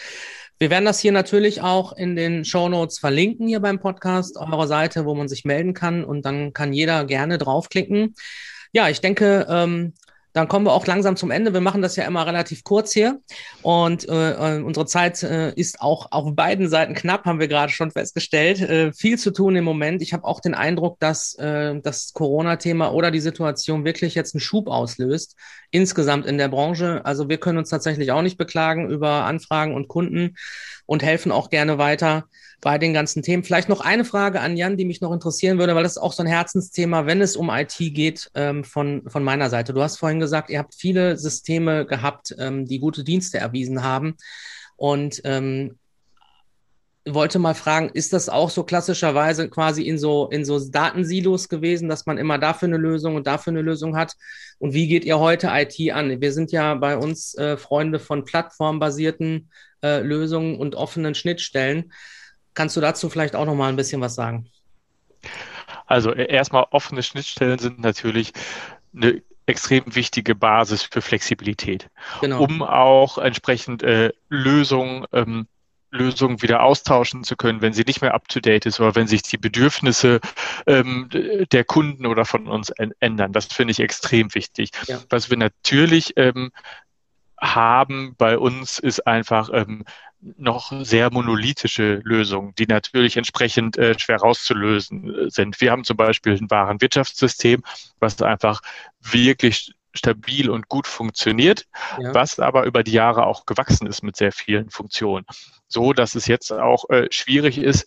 Wir 0.58 0.70
werden 0.70 0.86
das 0.86 1.00
hier 1.00 1.12
natürlich 1.12 1.60
auch 1.60 1.92
in 1.92 2.16
den 2.16 2.46
Show 2.46 2.70
Notes 2.70 2.98
verlinken 2.98 3.46
hier 3.46 3.60
beim 3.60 3.78
Podcast, 3.78 4.38
eurer 4.38 4.66
Seite, 4.66 5.04
wo 5.04 5.14
man 5.14 5.28
sich 5.28 5.44
melden 5.44 5.74
kann 5.74 6.02
und 6.02 6.24
dann 6.24 6.54
kann 6.54 6.72
jeder 6.72 7.04
gerne 7.04 7.36
draufklicken. 7.36 8.14
Ja, 8.72 8.88
ich 8.88 9.02
denke, 9.02 9.46
ähm, 9.50 9.92
dann 10.36 10.48
kommen 10.48 10.66
wir 10.66 10.74
auch 10.74 10.86
langsam 10.86 11.16
zum 11.16 11.30
Ende. 11.30 11.54
Wir 11.54 11.62
machen 11.62 11.80
das 11.80 11.96
ja 11.96 12.04
immer 12.04 12.26
relativ 12.26 12.62
kurz 12.62 12.92
hier 12.92 13.20
und 13.62 14.06
äh, 14.06 14.58
äh, 14.58 14.62
unsere 14.62 14.84
Zeit 14.84 15.22
äh, 15.22 15.54
ist 15.54 15.80
auch 15.80 16.12
auf 16.12 16.26
beiden 16.34 16.68
Seiten 16.68 16.92
knapp, 16.92 17.24
haben 17.24 17.40
wir 17.40 17.48
gerade 17.48 17.72
schon 17.72 17.90
festgestellt. 17.90 18.60
Äh, 18.60 18.92
viel 18.92 19.18
zu 19.18 19.30
tun 19.30 19.56
im 19.56 19.64
Moment. 19.64 20.02
Ich 20.02 20.12
habe 20.12 20.24
auch 20.24 20.40
den 20.40 20.52
Eindruck, 20.52 21.00
dass 21.00 21.36
äh, 21.36 21.80
das 21.80 22.12
Corona-Thema 22.12 22.92
oder 22.92 23.10
die 23.10 23.20
Situation 23.20 23.86
wirklich 23.86 24.14
jetzt 24.14 24.34
einen 24.34 24.42
Schub 24.42 24.68
auslöst, 24.68 25.36
insgesamt 25.70 26.26
in 26.26 26.36
der 26.36 26.48
Branche. 26.48 27.00
Also 27.06 27.30
wir 27.30 27.38
können 27.38 27.56
uns 27.56 27.70
tatsächlich 27.70 28.12
auch 28.12 28.20
nicht 28.20 28.36
beklagen 28.36 28.90
über 28.90 29.24
Anfragen 29.24 29.74
und 29.74 29.88
Kunden 29.88 30.36
und 30.86 31.02
helfen 31.02 31.32
auch 31.32 31.50
gerne 31.50 31.78
weiter 31.78 32.26
bei 32.60 32.78
den 32.78 32.94
ganzen 32.94 33.22
Themen. 33.22 33.44
Vielleicht 33.44 33.68
noch 33.68 33.80
eine 33.80 34.04
Frage 34.04 34.40
an 34.40 34.56
Jan, 34.56 34.76
die 34.76 34.84
mich 34.84 35.00
noch 35.00 35.12
interessieren 35.12 35.58
würde, 35.58 35.74
weil 35.74 35.82
das 35.82 35.92
ist 35.92 36.02
auch 36.02 36.12
so 36.12 36.22
ein 36.22 36.28
Herzensthema, 36.28 37.06
wenn 37.06 37.20
es 37.20 37.36
um 37.36 37.50
IT 37.50 37.76
geht, 37.76 38.30
ähm, 38.34 38.64
von, 38.64 39.02
von 39.08 39.22
meiner 39.22 39.50
Seite. 39.50 39.74
Du 39.74 39.82
hast 39.82 39.98
vorhin 39.98 40.20
gesagt, 40.20 40.48
ihr 40.48 40.58
habt 40.58 40.74
viele 40.74 41.18
Systeme 41.18 41.84
gehabt, 41.86 42.34
ähm, 42.38 42.66
die 42.66 42.78
gute 42.78 43.04
Dienste 43.04 43.38
erwiesen 43.38 43.82
haben. 43.82 44.16
Und 44.76 45.20
ähm, 45.24 45.78
wollte 47.06 47.38
mal 47.38 47.54
fragen, 47.54 47.90
ist 47.94 48.12
das 48.12 48.28
auch 48.28 48.50
so 48.50 48.64
klassischerweise 48.64 49.48
quasi 49.48 49.82
in 49.82 49.98
so, 49.98 50.28
in 50.28 50.44
so 50.44 50.58
Datensilos 50.58 51.48
gewesen, 51.48 51.88
dass 51.88 52.06
man 52.06 52.18
immer 52.18 52.38
dafür 52.38 52.66
eine 52.66 52.76
Lösung 52.76 53.14
und 53.14 53.26
dafür 53.26 53.52
eine 53.52 53.62
Lösung 53.62 53.96
hat? 53.96 54.14
Und 54.58 54.74
wie 54.74 54.88
geht 54.88 55.04
ihr 55.04 55.18
heute 55.18 55.50
IT 55.52 55.92
an? 55.92 56.20
Wir 56.20 56.32
sind 56.32 56.50
ja 56.52 56.74
bei 56.74 56.96
uns 56.96 57.34
äh, 57.36 57.56
Freunde 57.56 58.00
von 58.00 58.24
plattformbasierten 58.24 59.50
äh, 59.82 60.00
Lösungen 60.00 60.58
und 60.58 60.74
offenen 60.74 61.14
Schnittstellen. 61.14 61.92
Kannst 62.54 62.76
du 62.76 62.80
dazu 62.80 63.08
vielleicht 63.08 63.36
auch 63.36 63.46
noch 63.46 63.54
mal 63.54 63.68
ein 63.68 63.76
bisschen 63.76 64.00
was 64.00 64.14
sagen? 64.14 64.50
Also 65.86 66.12
e, 66.12 66.26
erstmal 66.26 66.66
offene 66.70 67.02
Schnittstellen 67.02 67.58
sind 67.58 67.80
natürlich 67.80 68.32
eine 68.94 69.22
extrem 69.46 69.94
wichtige 69.94 70.34
Basis 70.34 70.82
für 70.82 71.02
Flexibilität, 71.02 71.88
genau. 72.20 72.42
um 72.42 72.62
auch 72.62 73.18
entsprechend 73.18 73.84
äh, 73.84 74.12
Lösungen 74.28 75.06
ähm, 75.12 75.46
Lösungen 75.96 76.42
wieder 76.42 76.62
austauschen 76.62 77.24
zu 77.24 77.36
können, 77.36 77.60
wenn 77.60 77.72
sie 77.72 77.84
nicht 77.86 78.02
mehr 78.02 78.14
up-to-date 78.14 78.66
ist 78.66 78.80
oder 78.80 78.94
wenn 78.94 79.06
sich 79.06 79.22
die 79.22 79.38
Bedürfnisse 79.38 80.20
ähm, 80.66 81.08
der 81.10 81.64
Kunden 81.64 82.06
oder 82.06 82.24
von 82.24 82.46
uns 82.46 82.70
ändern. 83.00 83.32
Das 83.32 83.46
finde 83.46 83.72
ich 83.72 83.80
extrem 83.80 84.34
wichtig. 84.34 84.70
Ja. 84.86 85.00
Was 85.10 85.30
wir 85.30 85.36
natürlich 85.36 86.12
ähm, 86.16 86.50
haben 87.40 88.14
bei 88.16 88.38
uns 88.38 88.78
ist 88.78 89.06
einfach 89.06 89.50
ähm, 89.52 89.84
noch 90.20 90.72
sehr 90.82 91.12
monolithische 91.12 92.00
Lösungen, 92.04 92.54
die 92.58 92.66
natürlich 92.66 93.16
entsprechend 93.16 93.76
äh, 93.76 93.98
schwer 93.98 94.18
rauszulösen 94.18 95.26
äh, 95.26 95.30
sind. 95.30 95.60
Wir 95.60 95.70
haben 95.70 95.84
zum 95.84 95.96
Beispiel 95.96 96.32
ein 96.32 96.50
Warenwirtschaftssystem, 96.50 97.62
was 98.00 98.20
einfach 98.22 98.60
wirklich 99.00 99.72
stabil 99.96 100.50
und 100.50 100.68
gut 100.68 100.86
funktioniert, 100.86 101.66
ja. 101.98 102.14
was 102.14 102.38
aber 102.38 102.64
über 102.64 102.82
die 102.82 102.92
Jahre 102.92 103.26
auch 103.26 103.46
gewachsen 103.46 103.86
ist 103.86 104.02
mit 104.02 104.16
sehr 104.16 104.32
vielen 104.32 104.70
Funktionen. 104.70 105.24
So 105.68 105.92
dass 105.92 106.14
es 106.14 106.26
jetzt 106.26 106.52
auch 106.52 106.88
äh, 106.90 107.08
schwierig 107.10 107.58
ist, 107.58 107.86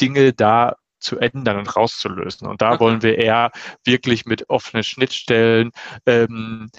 Dinge 0.00 0.32
da 0.32 0.76
zu 1.00 1.18
ändern 1.18 1.58
und 1.58 1.76
rauszulösen. 1.76 2.48
Und 2.48 2.60
da 2.60 2.72
okay. 2.72 2.80
wollen 2.80 3.02
wir 3.02 3.18
eher 3.18 3.52
wirklich 3.84 4.26
mit 4.26 4.50
offenen 4.50 4.82
Schnittstellen, 4.82 5.70
ähm, 6.06 6.70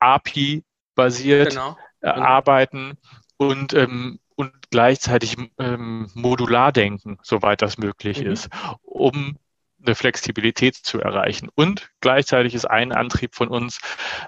API-basiert 0.00 1.50
genau. 1.50 1.76
äh, 2.00 2.08
arbeiten 2.08 2.98
und 3.36 3.74
ähm, 3.74 4.18
und 4.40 4.70
gleichzeitig 4.70 5.36
ähm, 5.58 6.10
modular 6.14 6.72
denken, 6.72 7.18
soweit 7.22 7.60
das 7.60 7.76
möglich 7.76 8.22
mhm. 8.22 8.30
ist, 8.30 8.48
um 8.80 9.36
eine 9.84 9.94
Flexibilität 9.94 10.76
zu 10.76 11.00
erreichen. 11.00 11.48
Und 11.54 11.90
gleichzeitig 12.00 12.54
ist 12.54 12.66
ein 12.66 12.92
Antrieb 12.92 13.34
von 13.34 13.48
uns, 13.48 13.80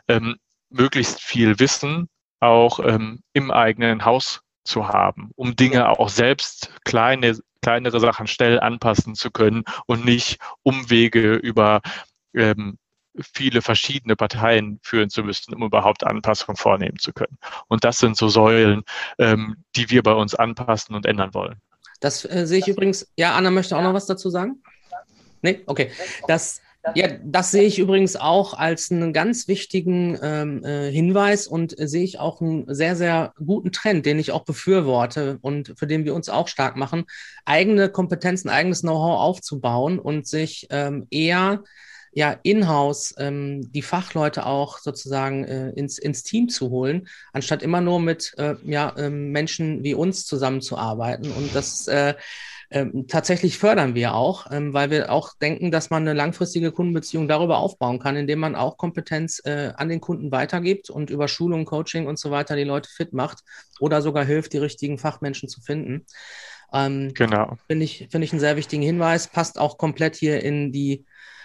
ähm, 0.09 0.37
möglichst 0.71 1.21
viel 1.21 1.59
Wissen 1.59 2.09
auch 2.41 2.81
ähm, 2.81 3.21
im 3.33 3.51
eigenen 3.51 4.05
Haus 4.05 4.43
zu 4.65 4.88
haben, 4.88 5.31
um 5.37 5.57
Dinge 5.57 5.88
auch 5.88 6.09
selbst 6.09 6.73
kleine, 6.85 7.38
kleinere 7.61 8.01
Sachen 8.01 8.27
schnell 8.27 8.61
anpassen 8.61 9.15
zu 9.15 9.31
können 9.31 9.65
und 9.87 10.05
nicht 10.05 10.38
Umwege 10.62 11.35
über 11.35 11.81
ähm, 12.35 12.79
viele 13.35 13.61
verschiedene 13.61 14.17
Parteien 14.17 14.81
führen 14.83 15.11
zu 15.11 15.23
müssen, 15.23 15.55
um 15.55 15.62
überhaupt 15.62 16.05
Anpassungen 16.05 16.57
vornehmen 16.57 16.99
zu 16.99 17.12
können. 17.12 17.38
Und 17.69 17.85
das 17.85 17.99
sind 17.99 18.17
so 18.17 18.29
Säulen, 18.29 18.85
ähm, 19.19 19.57
die 19.77 19.91
wir 19.91 20.03
bei 20.03 20.12
uns 20.12 20.35
anpassen 20.35 20.95
und 20.95 21.07
ändern 21.07 21.35
wollen. 21.35 21.61
Das 22.01 22.25
äh, 22.25 22.47
sehe 22.47 22.59
ich 22.59 22.69
übrigens. 22.69 23.12
Ja, 23.17 23.35
Anna 23.35 23.51
möchte 23.51 23.77
auch 23.77 23.83
noch 23.83 23.95
was 23.95 24.07
dazu 24.07 24.31
sagen. 24.31 24.62
Nee, 25.43 25.61
okay. 25.67 25.91
Das, 26.29 26.61
ja, 26.95 27.09
das 27.25 27.51
sehe 27.53 27.63
ich 27.63 27.79
übrigens 27.79 28.17
auch 28.17 28.55
als 28.55 28.91
einen 28.91 29.13
ganz 29.13 29.47
wichtigen 29.47 30.19
ähm, 30.21 30.65
äh, 30.65 30.91
Hinweis 30.91 31.47
und 31.47 31.79
äh, 31.79 31.87
sehe 31.87 32.03
ich 32.03 32.19
auch 32.19 32.41
einen 32.41 32.73
sehr, 32.75 32.97
sehr 32.97 33.35
guten 33.45 33.71
Trend, 33.71 34.05
den 34.05 34.19
ich 34.19 34.33
auch 34.33 34.45
befürworte 34.45 35.39
und 35.43 35.75
für 35.77 35.87
den 35.87 36.05
wir 36.05 36.15
uns 36.15 36.29
auch 36.29 36.49
stark 36.49 36.77
machen, 36.77 37.05
eigene 37.45 37.89
Kompetenzen, 37.89 38.49
eigenes 38.49 38.81
Know-how 38.81 39.21
aufzubauen 39.21 39.99
und 39.99 40.27
sich 40.27 40.67
ähm, 40.71 41.07
eher 41.11 41.63
ja 42.13 42.37
in-house 42.43 43.15
ähm, 43.19 43.73
die 43.73 43.83
Fachleute 43.83 44.45
auch 44.45 44.79
sozusagen 44.79 45.45
äh, 45.45 45.71
ins, 45.71 45.99
ins 45.99 46.25
Team 46.25 46.49
zu 46.49 46.71
holen, 46.71 47.09
anstatt 47.33 47.63
immer 47.63 47.81
nur 47.81 48.01
mit 48.01 48.35
äh, 48.39 48.57
ja, 48.65 48.91
äh, 48.97 49.09
Menschen 49.09 49.83
wie 49.83 49.95
uns 49.95 50.27
zusammenzuarbeiten. 50.27 51.31
Und 51.33 51.55
das 51.55 51.89
äh, 51.89 52.15
ähm, 52.73 53.07
tatsächlich 53.07 53.59
fördern 53.59 53.95
wir 53.95 54.15
auch, 54.15 54.51
ähm, 54.51 54.73
weil 54.73 54.91
wir 54.91 55.13
auch 55.13 55.35
denken, 55.41 55.71
dass 55.71 55.91
man 55.91 56.03
eine 56.03 56.15
langfristige 56.15 56.73
Kundenbeziehung 56.73 57.29
darüber 57.29 57.59
aufbauen 57.59 57.99
kann, 57.99 58.17
indem 58.17 58.41
man 58.41 58.55
auch 58.57 58.77
Kompetenz 58.77 59.41
äh, 59.45 59.73
an 59.77 59.89
den 59.89 60.01
Kunden 60.01 60.33
weitergibt 60.33 60.91
und 60.91 61.11
über 61.11 61.29
Schulung, 61.29 61.65
Coaching 61.65 62.07
und 62.07 62.19
so 62.19 62.31
weiter 62.31 62.57
die 62.57 62.65
Leute 62.65 62.89
fit 62.91 63.13
macht 63.13 63.45
oder 63.79 64.03
sogar 64.03 64.25
hilft, 64.25 64.53
die 64.55 64.59
richtigen 64.59 64.99
Fachmenschen 64.99 65.49
zu 65.49 65.61
finden. 65.61 66.07
Ähm, 66.73 67.13
genau. 67.15 67.59
Finde 67.67 67.85
ich, 67.85 68.09
finde 68.11 68.25
ich 68.25 68.33
einen 68.33 68.41
sehr 68.41 68.57
wichtigen 68.57 68.83
Hinweis. 68.83 69.29
Passt 69.29 69.59
auch 69.59 69.77
komplett 69.77 70.17
hier 70.17 70.43
in 70.43 70.73
die 70.73 71.05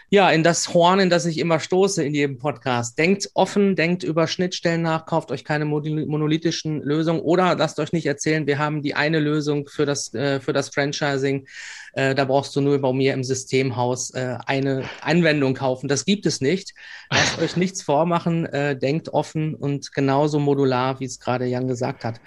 ja, 0.10 0.30
in 0.32 0.41
das 0.41 0.74
Horn, 0.74 1.00
in 1.00 1.10
das 1.10 1.26
ich 1.26 1.38
immer 1.38 1.60
stoße 1.60 2.02
in 2.02 2.15
jedem 2.15 2.38
Podcast. 2.38 2.98
Denkt 2.98 3.30
offen, 3.34 3.76
denkt 3.76 4.04
über 4.04 4.28
Schnittstellen 4.28 4.82
nach, 4.82 5.06
kauft 5.06 5.32
euch 5.32 5.43
keine 5.43 5.65
monolithischen 5.65 6.82
Lösungen 6.82 7.20
oder 7.20 7.56
lasst 7.56 7.78
euch 7.80 7.91
nicht 7.91 8.06
erzählen, 8.06 8.48
wir 8.48 8.58
haben 8.58 8.82
die 8.82 8.96
eine 8.96 9.20
Lösung 9.20 9.67
für 9.67 9.86
das, 9.86 10.13
äh, 10.13 10.39
für 10.39 10.54
das 10.54 10.70
Franchising. 10.70 11.46
Äh, 11.91 12.15
da 12.15 12.24
brauchst 12.24 12.56
du 12.56 12.62
nur 12.62 12.80
bei 12.80 12.93
mir 12.93 13.13
im 13.13 13.26
Systemhaus 13.26 14.12
äh, 14.12 14.38
eine 14.46 14.86
Anwendung 15.02 15.56
kaufen. 15.56 15.89
Das 15.89 16.06
gibt 16.06 16.26
es 16.26 16.39
nicht. 16.39 16.74
Lasst 17.12 17.39
euch 17.41 17.58
nichts 17.58 17.82
vormachen, 17.82 18.46
äh, 18.46 18.78
denkt 18.78 19.10
offen 19.10 19.56
und 19.56 19.91
genauso 19.93 20.39
modular, 20.39 21.02
wie 21.02 21.06
es 21.06 21.20
gerade 21.20 21.46
Jan 21.46 21.67
gesagt 21.67 22.06
hat. 22.06 22.22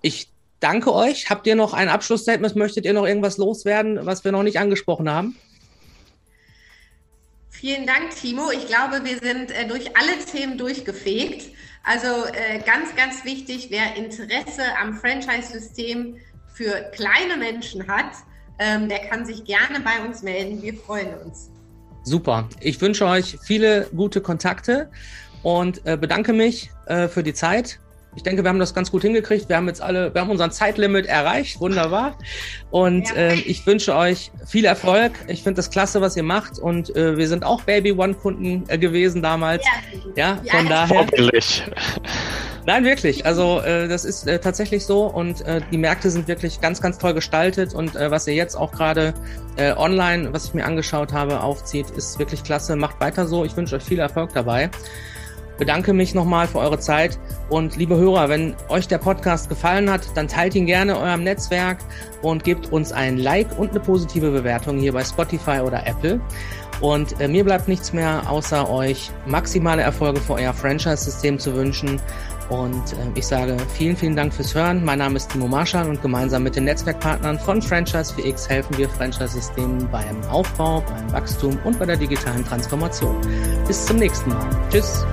Ich 0.00 0.28
danke 0.58 0.92
euch. 0.92 1.30
Habt 1.30 1.46
ihr 1.46 1.54
noch 1.54 1.72
ein 1.72 1.88
Abschlussstatement? 1.88 2.56
Möchtet 2.56 2.84
ihr 2.84 2.94
noch 2.94 3.06
irgendwas 3.06 3.36
loswerden, 3.36 4.00
was 4.02 4.24
wir 4.24 4.32
noch 4.32 4.42
nicht 4.42 4.58
angesprochen 4.58 5.08
haben? 5.08 5.36
Vielen 7.62 7.86
Dank, 7.86 8.10
Timo. 8.20 8.50
Ich 8.50 8.66
glaube, 8.66 9.04
wir 9.04 9.20
sind 9.20 9.52
äh, 9.52 9.68
durch 9.68 9.96
alle 9.96 10.18
Themen 10.24 10.58
durchgefegt. 10.58 11.54
Also 11.84 12.08
äh, 12.08 12.58
ganz, 12.58 12.96
ganz 12.96 13.24
wichtig, 13.24 13.68
wer 13.70 13.94
Interesse 13.94 14.64
am 14.80 14.94
Franchise-System 14.94 16.16
für 16.52 16.90
kleine 16.90 17.36
Menschen 17.38 17.86
hat, 17.86 18.14
ähm, 18.58 18.88
der 18.88 18.98
kann 18.98 19.24
sich 19.24 19.44
gerne 19.44 19.78
bei 19.78 20.04
uns 20.04 20.24
melden. 20.24 20.60
Wir 20.60 20.74
freuen 20.74 21.14
uns. 21.24 21.52
Super. 22.02 22.48
Ich 22.58 22.80
wünsche 22.80 23.06
euch 23.06 23.38
viele 23.44 23.88
gute 23.94 24.20
Kontakte 24.20 24.90
und 25.44 25.86
äh, 25.86 25.96
bedanke 25.96 26.32
mich 26.32 26.68
äh, 26.86 27.06
für 27.06 27.22
die 27.22 27.32
Zeit 27.32 27.78
ich 28.14 28.22
denke, 28.22 28.44
wir 28.44 28.50
haben 28.50 28.58
das 28.58 28.74
ganz 28.74 28.90
gut 28.90 29.02
hingekriegt. 29.02 29.48
Wir 29.48 29.56
haben 29.56 29.68
jetzt 29.68 29.80
alle, 29.80 30.12
wir 30.12 30.20
haben 30.20 30.30
unseren 30.30 30.50
Zeitlimit 30.50 31.06
erreicht. 31.06 31.60
Wunderbar. 31.60 32.16
Und 32.70 33.08
ja. 33.08 33.14
äh, 33.14 33.34
ich 33.34 33.66
wünsche 33.66 33.96
euch 33.96 34.30
viel 34.46 34.64
Erfolg. 34.64 35.12
Ich 35.28 35.42
finde 35.42 35.56
das 35.56 35.70
klasse, 35.70 36.00
was 36.00 36.16
ihr 36.16 36.22
mamacht. 36.22 36.58
Und 36.58 36.94
äh, 36.94 37.16
wir 37.16 37.28
sind 37.28 37.44
auch 37.44 37.62
Baby 37.62 37.92
One 37.92 38.14
Kunden 38.14 38.64
äh, 38.68 38.78
gewesen 38.78 39.22
damals. 39.22 39.64
Ja, 40.14 40.38
ja 40.42 40.58
von 40.58 40.68
daher. 40.68 40.88
Vorbildlich. 40.88 41.64
Nein, 42.66 42.84
wirklich. 42.84 43.26
Also 43.26 43.60
äh, 43.60 43.88
das 43.88 44.04
ist 44.04 44.26
äh, 44.26 44.38
tatsächlich 44.38 44.84
so 44.84 45.06
und 45.06 45.40
äh, 45.42 45.60
die 45.72 45.78
Märkte 45.78 46.10
sind 46.10 46.28
wirklich 46.28 46.60
ganz, 46.60 46.80
ganz 46.80 46.96
toll 46.96 47.12
gestaltet 47.12 47.74
und 47.74 47.96
äh, 47.96 48.10
was 48.10 48.26
ihr 48.28 48.34
jetzt 48.34 48.54
auch 48.54 48.70
gerade 48.70 49.14
äh, 49.56 49.72
online, 49.72 50.32
was 50.32 50.44
ich 50.44 50.54
mir 50.54 50.64
angeschaut 50.64 51.12
habe, 51.12 51.40
aufzieht, 51.40 51.90
ist 51.90 52.20
wirklich 52.20 52.44
klasse. 52.44 52.76
Macht 52.76 53.00
weiter 53.00 53.26
so. 53.26 53.44
Ich 53.44 53.56
wünsche 53.56 53.74
euch 53.76 53.82
viel 53.82 53.98
Erfolg 53.98 54.32
dabei 54.32 54.70
bedanke 55.58 55.92
mich 55.92 56.14
nochmal 56.14 56.46
für 56.46 56.58
eure 56.58 56.78
Zeit 56.78 57.18
und 57.48 57.76
liebe 57.76 57.96
Hörer, 57.96 58.28
wenn 58.28 58.54
euch 58.68 58.88
der 58.88 58.98
Podcast 58.98 59.48
gefallen 59.48 59.90
hat, 59.90 60.02
dann 60.14 60.28
teilt 60.28 60.54
ihn 60.54 60.66
gerne 60.66 60.98
eurem 60.98 61.22
Netzwerk 61.24 61.78
und 62.22 62.44
gebt 62.44 62.72
uns 62.72 62.92
ein 62.92 63.18
Like 63.18 63.58
und 63.58 63.70
eine 63.70 63.80
positive 63.80 64.30
Bewertung 64.30 64.78
hier 64.78 64.92
bei 64.92 65.04
Spotify 65.04 65.60
oder 65.60 65.86
Apple. 65.86 66.20
Und 66.80 67.20
äh, 67.20 67.28
mir 67.28 67.44
bleibt 67.44 67.68
nichts 67.68 67.92
mehr, 67.92 68.28
außer 68.28 68.68
euch 68.68 69.10
maximale 69.26 69.82
Erfolge 69.82 70.20
für 70.20 70.34
euer 70.34 70.52
Franchise-System 70.52 71.38
zu 71.38 71.54
wünschen. 71.54 72.00
Und 72.48 72.92
äh, 72.92 72.96
ich 73.14 73.26
sage 73.26 73.56
vielen, 73.74 73.96
vielen 73.96 74.16
Dank 74.16 74.34
fürs 74.34 74.54
Hören. 74.54 74.84
Mein 74.84 74.98
Name 74.98 75.16
ist 75.16 75.30
Timo 75.30 75.46
Marschall 75.46 75.88
und 75.88 76.02
gemeinsam 76.02 76.42
mit 76.42 76.56
den 76.56 76.64
Netzwerkpartnern 76.64 77.38
von 77.38 77.62
Franchise 77.62 78.12
4X 78.14 78.48
helfen 78.48 78.76
wir 78.76 78.88
Franchise-Systemen 78.88 79.88
beim 79.90 80.22
Aufbau, 80.24 80.80
beim 80.80 81.12
Wachstum 81.12 81.56
und 81.64 81.78
bei 81.78 81.86
der 81.86 81.96
digitalen 81.96 82.44
Transformation. 82.44 83.16
Bis 83.66 83.86
zum 83.86 83.98
nächsten 83.98 84.30
Mal. 84.30 84.50
Tschüss. 84.70 85.06